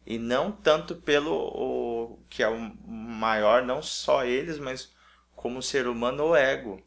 E 0.04 0.18
não 0.18 0.50
tanto 0.50 0.96
pelo 0.96 1.32
o, 1.32 2.18
que 2.28 2.42
é 2.42 2.48
o 2.48 2.58
maior, 2.86 3.64
não 3.64 3.82
só 3.82 4.24
eles, 4.24 4.58
mas 4.58 4.92
como 5.34 5.62
ser 5.62 5.86
humano, 5.86 6.24
o 6.24 6.36
ego. 6.36 6.82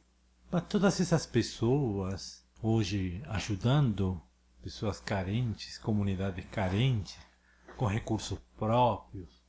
Mas 0.51 0.63
todas 0.63 0.99
essas 0.99 1.25
pessoas 1.25 2.45
hoje 2.61 3.21
ajudando 3.27 4.21
pessoas 4.61 4.99
carentes, 4.99 5.77
comunidades 5.77 6.45
carentes, 6.51 7.17
com 7.77 7.85
recursos 7.85 8.39
próprios, 8.57 9.43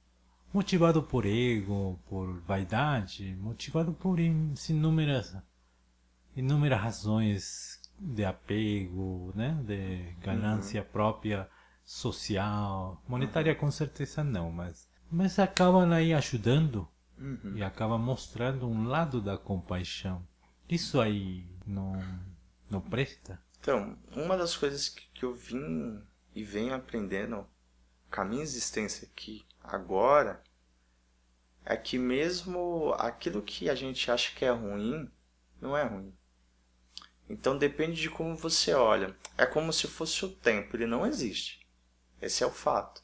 motivado 0.52 1.02
por 1.02 1.24
ego, 1.24 1.98
por 2.08 2.40
vaidade, 2.40 3.34
motivado 3.36 3.92
por 3.92 4.18
inúmeras, 4.18 5.36
inúmeras 6.36 6.80
razões 6.80 7.80
de 7.98 8.24
apego, 8.24 9.32
né? 9.34 9.58
de 9.64 10.14
ganância 10.20 10.82
uhum. 10.82 10.88
própria 10.92 11.48
social, 11.86 13.00
monetária 13.06 13.52
uhum. 13.52 13.58
com 13.58 13.70
certeza 13.70 14.24
não, 14.24 14.50
mas 14.50 14.90
mas 15.08 15.38
acabam 15.38 15.90
aí 15.92 16.12
ajudando 16.12 16.88
uhum. 17.16 17.56
e 17.56 17.62
acaba 17.62 17.96
mostrando 17.96 18.68
um 18.68 18.88
lado 18.88 19.20
da 19.20 19.38
compaixão. 19.38 20.26
Isso 20.68 21.00
aí 21.00 21.48
não 21.64 21.92
não 22.68 22.80
presta? 22.80 23.40
Então, 23.60 23.96
uma 24.10 24.36
das 24.36 24.56
coisas 24.56 24.88
que, 24.88 25.08
que 25.14 25.24
eu 25.24 25.32
vim 25.32 26.02
e 26.34 26.42
venho 26.42 26.74
aprendendo 26.74 27.46
com 28.10 28.20
a 28.20 28.24
minha 28.24 28.42
existência 28.42 29.06
aqui 29.06 29.44
agora 29.62 30.42
é 31.64 31.76
que 31.76 31.98
mesmo 31.98 32.94
aquilo 32.98 33.42
que 33.42 33.70
a 33.70 33.74
gente 33.74 34.10
acha 34.10 34.34
que 34.34 34.44
é 34.44 34.50
ruim, 34.50 35.10
não 35.60 35.76
é 35.76 35.84
ruim. 35.84 36.12
Então 37.28 37.58
depende 37.58 38.00
de 38.00 38.10
como 38.10 38.36
você 38.36 38.72
olha. 38.72 39.16
É 39.36 39.44
como 39.46 39.72
se 39.72 39.88
fosse 39.88 40.24
o 40.24 40.28
tempo, 40.28 40.76
ele 40.76 40.86
não 40.86 41.04
existe. 41.04 41.65
Esse 42.20 42.42
é 42.42 42.46
o 42.46 42.50
fato. 42.50 43.02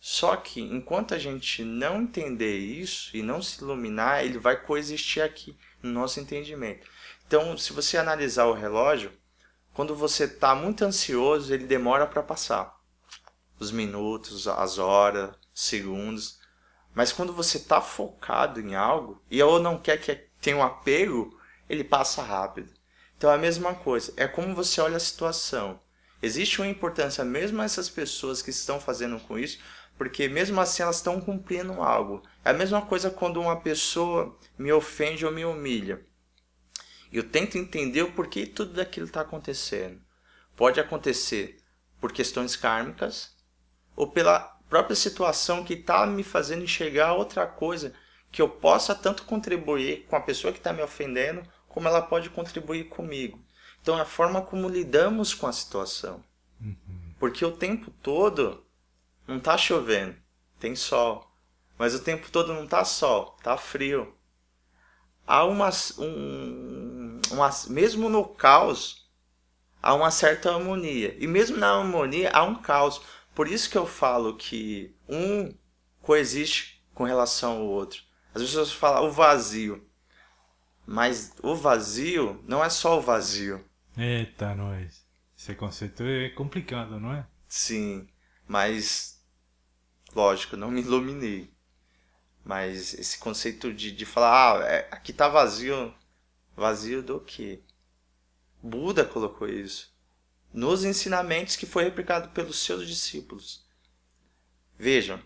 Só 0.00 0.36
que 0.36 0.60
enquanto 0.60 1.14
a 1.14 1.18
gente 1.18 1.64
não 1.64 2.02
entender 2.02 2.56
isso 2.56 3.16
e 3.16 3.22
não 3.22 3.42
se 3.42 3.62
iluminar, 3.62 4.24
ele 4.24 4.38
vai 4.38 4.60
coexistir 4.60 5.22
aqui 5.22 5.58
no 5.82 5.90
nosso 5.90 6.20
entendimento. 6.20 6.86
Então, 7.26 7.58
se 7.58 7.72
você 7.72 7.98
analisar 7.98 8.46
o 8.46 8.54
relógio, 8.54 9.12
quando 9.74 9.94
você 9.94 10.24
está 10.24 10.54
muito 10.54 10.84
ansioso, 10.84 11.52
ele 11.52 11.66
demora 11.66 12.06
para 12.06 12.22
passar. 12.22 12.78
Os 13.58 13.70
minutos, 13.72 14.46
as 14.46 14.78
horas, 14.78 15.34
segundos. 15.52 16.38
Mas 16.94 17.12
quando 17.12 17.32
você 17.32 17.58
está 17.58 17.80
focado 17.80 18.60
em 18.60 18.74
algo 18.74 19.22
e 19.30 19.42
ou 19.42 19.60
não 19.60 19.78
quer 19.78 20.00
que 20.00 20.14
tenha 20.40 20.56
um 20.56 20.62
apego, 20.62 21.38
ele 21.68 21.84
passa 21.84 22.22
rápido. 22.22 22.72
Então 23.16 23.30
é 23.30 23.34
a 23.34 23.38
mesma 23.38 23.74
coisa, 23.74 24.12
é 24.16 24.28
como 24.28 24.54
você 24.54 24.80
olha 24.80 24.96
a 24.96 25.00
situação. 25.00 25.80
Existe 26.20 26.60
uma 26.60 26.68
importância 26.68 27.24
mesmo 27.24 27.60
a 27.60 27.64
essas 27.64 27.88
pessoas 27.88 28.42
que 28.42 28.50
estão 28.50 28.80
fazendo 28.80 29.20
com 29.20 29.38
isso, 29.38 29.58
porque 29.96 30.28
mesmo 30.28 30.60
assim 30.60 30.82
elas 30.82 30.96
estão 30.96 31.20
cumprindo 31.20 31.80
algo. 31.82 32.22
É 32.44 32.50
a 32.50 32.54
mesma 32.54 32.82
coisa 32.82 33.10
quando 33.10 33.40
uma 33.40 33.60
pessoa 33.60 34.36
me 34.58 34.72
ofende 34.72 35.24
ou 35.24 35.32
me 35.32 35.44
humilha. 35.44 36.04
Eu 37.12 37.22
tento 37.22 37.56
entender 37.56 38.02
o 38.02 38.12
porquê 38.12 38.46
tudo 38.46 38.74
daquilo 38.74 39.06
está 39.06 39.22
acontecendo. 39.22 40.00
Pode 40.56 40.80
acontecer 40.80 41.58
por 42.00 42.12
questões 42.12 42.56
kármicas 42.56 43.36
ou 43.96 44.10
pela 44.10 44.40
própria 44.68 44.96
situação 44.96 45.64
que 45.64 45.74
está 45.74 46.06
me 46.06 46.22
fazendo 46.22 46.64
enxergar 46.64 47.14
outra 47.14 47.46
coisa 47.46 47.94
que 48.30 48.42
eu 48.42 48.48
possa 48.48 48.94
tanto 48.94 49.24
contribuir 49.24 50.04
com 50.06 50.16
a 50.16 50.20
pessoa 50.20 50.52
que 50.52 50.58
está 50.58 50.72
me 50.72 50.82
ofendendo 50.82 51.42
como 51.68 51.88
ela 51.88 52.02
pode 52.02 52.28
contribuir 52.30 52.84
comigo. 52.88 53.42
Então, 53.88 53.98
é 53.98 54.02
a 54.02 54.04
forma 54.04 54.42
como 54.42 54.68
lidamos 54.68 55.32
com 55.32 55.46
a 55.46 55.52
situação. 55.52 56.22
Uhum. 56.60 56.76
Porque 57.18 57.42
o 57.42 57.50
tempo 57.50 57.90
todo 58.02 58.62
não 59.26 59.38
está 59.38 59.56
chovendo, 59.56 60.14
tem 60.60 60.76
sol. 60.76 61.26
Mas 61.78 61.94
o 61.94 62.00
tempo 62.00 62.30
todo 62.30 62.52
não 62.52 62.64
está 62.64 62.84
sol, 62.84 63.34
está 63.38 63.56
frio. 63.56 64.14
Há 65.26 65.42
uma, 65.46 65.70
um, 65.98 67.18
uma, 67.30 67.50
mesmo 67.68 68.10
no 68.10 68.26
caos, 68.26 69.08
há 69.82 69.94
uma 69.94 70.10
certa 70.10 70.52
harmonia. 70.52 71.16
E 71.18 71.26
mesmo 71.26 71.56
na 71.56 71.78
harmonia, 71.78 72.30
há 72.34 72.42
um 72.42 72.56
caos. 72.56 73.00
Por 73.34 73.48
isso 73.48 73.70
que 73.70 73.78
eu 73.78 73.86
falo 73.86 74.36
que 74.36 74.94
um 75.08 75.50
coexiste 76.02 76.84
com 76.92 77.04
relação 77.04 77.52
ao 77.52 77.66
outro. 77.66 78.02
As 78.34 78.42
pessoas 78.42 78.70
falam 78.70 79.08
o 79.08 79.10
vazio. 79.10 79.82
Mas 80.86 81.32
o 81.42 81.54
vazio 81.54 82.38
não 82.46 82.62
é 82.62 82.68
só 82.68 82.98
o 82.98 83.00
vazio. 83.00 83.66
Eita, 83.98 84.54
nós. 84.54 85.04
Esse 85.36 85.56
conceito 85.56 86.04
é 86.04 86.28
complicado, 86.30 87.00
não 87.00 87.12
é? 87.12 87.26
Sim, 87.48 88.08
mas 88.46 89.20
lógico, 90.14 90.56
não 90.56 90.70
me 90.70 90.80
iluminei. 90.80 91.52
Mas 92.44 92.94
esse 92.94 93.18
conceito 93.18 93.74
de, 93.74 93.90
de 93.90 94.06
falar, 94.06 94.62
ah, 94.62 94.64
é, 94.68 94.88
aqui 94.92 95.12
tá 95.12 95.28
vazio. 95.28 95.92
Vazio 96.54 97.02
do 97.02 97.20
quê? 97.20 97.64
Buda 98.62 99.04
colocou 99.04 99.48
isso. 99.48 99.92
Nos 100.52 100.84
ensinamentos 100.84 101.56
que 101.56 101.66
foi 101.66 101.82
replicado 101.82 102.28
pelos 102.28 102.60
seus 102.60 102.86
discípulos. 102.86 103.66
Vejam, 104.78 105.20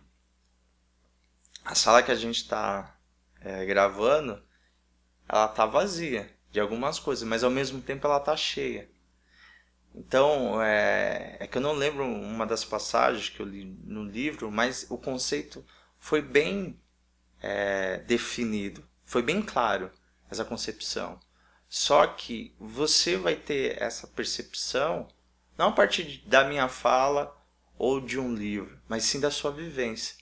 a 1.62 1.74
sala 1.74 2.02
que 2.02 2.10
a 2.10 2.16
gente 2.16 2.36
está 2.38 2.98
é, 3.38 3.66
gravando 3.66 4.42
ela 5.28 5.48
tá 5.48 5.66
vazia 5.66 6.34
de 6.52 6.60
algumas 6.60 6.98
coisas, 6.98 7.26
mas 7.26 7.42
ao 7.42 7.50
mesmo 7.50 7.80
tempo 7.80 8.06
ela 8.06 8.20
tá 8.20 8.36
cheia. 8.36 8.88
Então, 9.94 10.62
é, 10.62 11.36
é 11.40 11.46
que 11.46 11.58
eu 11.58 11.62
não 11.62 11.72
lembro 11.72 12.04
uma 12.04 12.46
das 12.46 12.64
passagens 12.64 13.28
que 13.28 13.40
eu 13.40 13.46
li 13.46 13.64
no 13.84 14.04
livro, 14.04 14.50
mas 14.50 14.86
o 14.90 14.96
conceito 14.96 15.64
foi 15.98 16.22
bem 16.22 16.78
é, 17.40 17.98
definido, 17.98 18.86
foi 19.04 19.22
bem 19.22 19.42
claro 19.42 19.90
essa 20.30 20.44
concepção. 20.44 21.18
Só 21.68 22.06
que 22.06 22.54
você 22.58 23.16
vai 23.16 23.34
ter 23.34 23.80
essa 23.82 24.06
percepção 24.06 25.08
não 25.56 25.68
a 25.68 25.72
partir 25.72 26.22
da 26.26 26.44
minha 26.44 26.68
fala 26.68 27.34
ou 27.78 28.00
de 28.00 28.18
um 28.18 28.34
livro, 28.34 28.78
mas 28.88 29.04
sim 29.04 29.20
da 29.20 29.30
sua 29.30 29.50
vivência. 29.50 30.16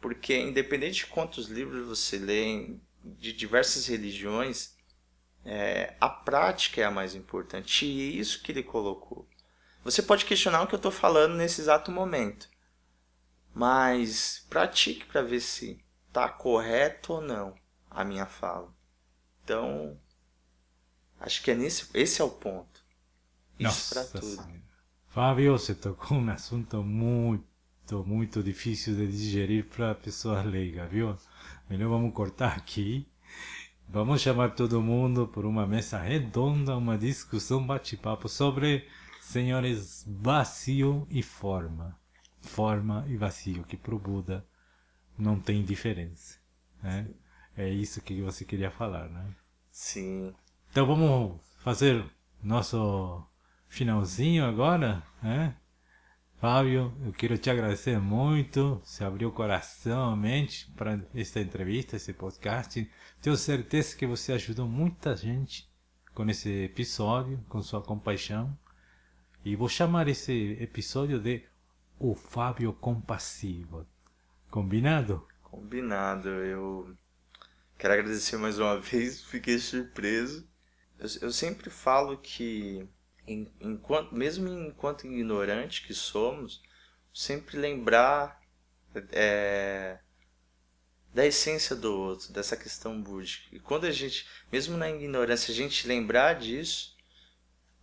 Porque 0.00 0.36
independente 0.36 1.04
de 1.04 1.06
quantos 1.06 1.46
livros 1.48 1.86
você 1.86 2.18
lê 2.18 2.74
de 3.04 3.32
diversas 3.32 3.86
religiões, 3.86 4.74
é, 5.44 5.94
a 6.00 6.08
prática 6.08 6.80
é 6.80 6.84
a 6.84 6.90
mais 6.90 7.14
importante. 7.14 7.86
E 7.86 8.00
é 8.00 8.20
isso 8.20 8.42
que 8.42 8.52
ele 8.52 8.62
colocou. 8.62 9.28
Você 9.82 10.02
pode 10.02 10.24
questionar 10.24 10.62
o 10.62 10.66
que 10.66 10.74
eu 10.74 10.78
estou 10.78 10.92
falando 10.92 11.34
nesse 11.34 11.60
exato 11.60 11.90
momento, 11.90 12.48
mas 13.54 14.44
pratique 14.50 15.06
para 15.06 15.22
ver 15.22 15.40
se 15.40 15.82
está 16.08 16.28
correto 16.28 17.14
ou 17.14 17.20
não 17.20 17.54
a 17.90 18.04
minha 18.04 18.26
fala. 18.26 18.72
Então, 19.42 19.98
acho 21.18 21.42
que 21.42 21.50
é 21.50 21.54
nesse, 21.54 21.88
esse 21.94 22.20
é 22.20 22.24
o 22.24 22.30
ponto. 22.30 22.84
Isso 23.58 23.94
para 23.94 24.04
tudo. 24.04 24.60
Fábio, 25.08 25.52
você 25.52 25.74
tocou 25.74 26.18
um 26.18 26.30
assunto 26.30 26.82
muito, 26.82 28.04
muito 28.04 28.42
difícil 28.42 28.94
de 28.94 29.10
digerir 29.10 29.66
para 29.66 29.94
pessoas 29.94 30.44
leigas, 30.44 30.90
viu? 30.90 31.16
Melhor 31.68 31.88
vamos 31.88 32.12
cortar 32.12 32.56
aqui 32.56 33.09
Vamos 33.92 34.20
chamar 34.20 34.54
todo 34.54 34.80
mundo 34.80 35.26
por 35.26 35.44
uma 35.44 35.66
mesa 35.66 35.98
redonda, 35.98 36.76
uma 36.76 36.96
discussão, 36.96 37.66
bate-papo 37.66 38.28
sobre, 38.28 38.86
senhores, 39.20 40.06
vazio 40.06 41.08
e 41.10 41.24
forma. 41.24 41.98
Forma 42.40 43.04
e 43.08 43.16
vazio, 43.16 43.64
que 43.64 43.76
pro 43.76 43.98
Buda 43.98 44.46
não 45.18 45.40
tem 45.40 45.64
diferença. 45.64 46.38
Né? 46.80 47.08
É 47.56 47.68
isso 47.68 48.00
que 48.00 48.22
você 48.22 48.44
queria 48.44 48.70
falar, 48.70 49.08
né? 49.08 49.26
Sim. 49.72 50.32
Então 50.70 50.86
vamos 50.86 51.40
fazer 51.58 52.04
nosso 52.40 53.26
finalzinho 53.66 54.44
agora, 54.44 55.02
né? 55.20 55.56
Fábio, 56.36 56.96
eu 57.04 57.12
quero 57.12 57.36
te 57.36 57.50
agradecer 57.50 57.98
muito. 57.98 58.80
Você 58.84 59.02
abriu 59.02 59.30
o 59.30 59.32
coração, 59.32 60.10
a 60.10 60.16
mente 60.16 60.70
para 60.76 61.00
esta 61.12 61.40
entrevista, 61.40 61.96
esse 61.96 62.12
podcast. 62.12 62.88
Tenho 63.20 63.36
certeza 63.36 63.94
que 63.94 64.06
você 64.06 64.32
ajudou 64.32 64.66
muita 64.66 65.14
gente 65.14 65.70
com 66.14 66.28
esse 66.30 66.64
episódio, 66.64 67.44
com 67.50 67.62
sua 67.62 67.82
compaixão. 67.82 68.58
E 69.44 69.54
vou 69.54 69.68
chamar 69.68 70.08
esse 70.08 70.56
episódio 70.58 71.20
de 71.20 71.44
O 71.98 72.14
Fábio 72.14 72.72
Compassivo. 72.72 73.86
Combinado? 74.50 75.26
Combinado. 75.42 76.30
Eu 76.30 76.96
quero 77.76 77.92
agradecer 77.92 78.38
mais 78.38 78.58
uma 78.58 78.80
vez, 78.80 79.22
fiquei 79.22 79.58
surpreso. 79.58 80.48
Eu, 80.98 81.08
eu 81.20 81.30
sempre 81.30 81.68
falo 81.68 82.16
que 82.16 82.88
enquanto, 83.60 84.14
mesmo 84.14 84.48
enquanto 84.48 85.06
ignorante 85.06 85.86
que 85.86 85.92
somos, 85.92 86.62
sempre 87.12 87.58
lembrar 87.58 88.40
é, 89.12 89.98
da 91.12 91.26
essência 91.26 91.74
do 91.74 91.92
outro, 91.92 92.32
dessa 92.32 92.56
questão 92.56 93.00
búdica. 93.00 93.44
E 93.52 93.58
quando 93.58 93.86
a 93.86 93.90
gente, 93.90 94.26
mesmo 94.50 94.76
na 94.76 94.88
ignorância, 94.88 95.52
a 95.52 95.54
gente 95.54 95.86
lembrar 95.86 96.34
disso, 96.34 96.96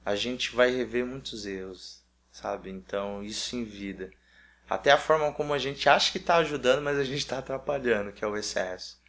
a 0.05 0.15
gente 0.15 0.55
vai 0.55 0.71
rever 0.71 1.05
muitos 1.05 1.45
erros, 1.45 2.01
sabe? 2.31 2.69
Então, 2.69 3.21
isso 3.21 3.55
em 3.55 3.65
vida. 3.65 4.09
Até 4.69 4.91
a 4.91 4.97
forma 4.97 5.31
como 5.33 5.53
a 5.53 5.57
gente 5.57 5.87
acha 5.89 6.11
que 6.11 6.17
está 6.17 6.37
ajudando, 6.37 6.81
mas 6.81 6.97
a 6.97 7.03
gente 7.03 7.19
está 7.19 7.39
atrapalhando, 7.39 8.11
que 8.11 8.23
é 8.23 8.27
o 8.27 8.37
excesso. 8.37 9.01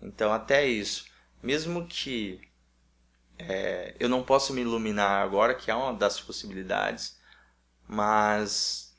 Então, 0.00 0.32
até 0.32 0.66
isso. 0.66 1.04
Mesmo 1.42 1.86
que 1.86 2.40
é, 3.38 3.94
eu 3.98 4.08
não 4.08 4.22
posso 4.22 4.52
me 4.52 4.60
iluminar 4.60 5.22
agora, 5.22 5.54
que 5.54 5.70
é 5.70 5.74
uma 5.74 5.94
das 5.94 6.20
possibilidades, 6.20 7.18
mas 7.86 8.89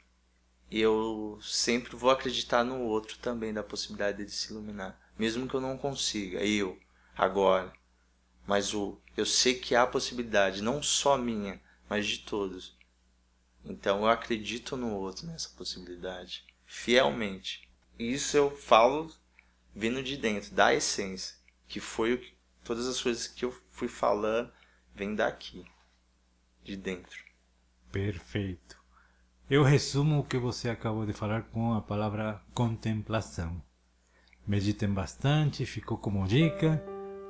eu 0.72 1.38
sempre 1.42 1.96
vou 1.96 2.10
acreditar 2.10 2.64
no 2.64 2.80
outro 2.82 3.18
também 3.18 3.54
da 3.54 3.62
possibilidade 3.62 4.24
de 4.24 4.32
se 4.32 4.52
iluminar, 4.52 5.00
mesmo 5.18 5.48
que 5.48 5.54
eu 5.54 5.62
não 5.62 5.78
consiga, 5.78 6.44
eu 6.46 6.80
agora. 7.16 7.74
Mas 8.48 8.74
o 8.74 8.98
eu 9.18 9.26
sei 9.26 9.56
que 9.56 9.76
há 9.76 9.86
possibilidade, 9.86 10.62
não 10.62 10.82
só 10.82 11.18
minha, 11.18 11.62
mas 11.90 12.08
de 12.08 12.20
todos. 12.20 12.78
Então 13.64 14.00
eu 14.00 14.08
acredito 14.08 14.78
no 14.78 14.96
outro 14.96 15.28
nessa 15.28 15.50
possibilidade, 15.50 16.46
fielmente. 16.66 17.70
E 18.00 18.14
isso 18.14 18.38
eu 18.38 18.50
falo 18.56 19.14
vindo 19.76 20.02
de 20.02 20.18
dentro, 20.18 20.54
da 20.54 20.74
essência, 20.74 21.36
que 21.68 21.80
foi 21.80 22.14
o 22.14 22.18
que 22.18 22.34
todas 22.64 22.88
as 22.88 23.02
coisas 23.02 23.28
que 23.28 23.46
eu 23.46 23.52
fui 23.70 23.88
falando 23.88 24.52
vêm 24.96 25.16
daqui, 25.16 25.66
de 26.64 26.76
dentro. 26.76 27.24
Perfeito. 27.92 28.81
Eu 29.52 29.64
resumo 29.64 30.20
o 30.20 30.24
que 30.24 30.38
você 30.38 30.70
acabou 30.70 31.06
de 31.06 31.12
falar 31.12 31.42
com 31.52 31.74
a 31.74 31.82
palavra 31.82 32.40
contemplação. 32.54 33.62
Meditem 34.48 34.88
bastante, 34.88 35.66
ficou 35.66 35.98
como 35.98 36.26
dica. 36.26 36.82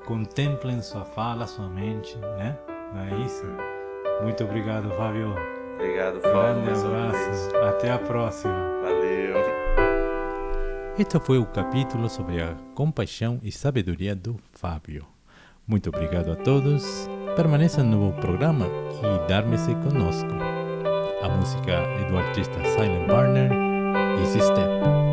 Contemplem 0.06 0.84
sua 0.84 1.04
fala, 1.04 1.48
sua 1.48 1.68
mente, 1.68 2.16
né? 2.20 2.60
Não 2.94 3.02
é 3.02 3.26
isso? 3.26 3.44
Muito 4.22 4.44
obrigado, 4.44 4.92
Fábio. 4.92 5.34
Obrigado, 5.74 6.22
Fábio. 6.22 6.64
Grande 6.64 6.86
abraço. 6.86 7.56
Até 7.56 7.92
a 7.92 7.98
próxima. 7.98 8.54
Valeu. 8.84 9.38
Este 11.00 11.20
foi 11.22 11.40
o 11.40 11.46
capítulo 11.48 12.08
sobre 12.08 12.40
a 12.40 12.54
compaixão 12.76 13.40
e 13.42 13.52
sabedoria 13.52 14.16
do 14.16 14.40
Fábio. 14.52 15.08
Muito 15.66 15.90
obrigado 15.90 16.32
a 16.32 16.36
todos. 16.36 17.10
Permaneçam 17.36 17.84
no 17.84 18.14
programa 18.14 18.68
e 18.68 19.28
dar-me-se 19.28 19.74
conosco. 19.74 20.61
A 21.24 21.30
música 21.30 21.84
do 22.10 22.18
artista 22.18 22.58
Silent 22.64 23.08
Barner, 23.08 23.52
Easy 24.22 24.40
Step. 24.42 25.11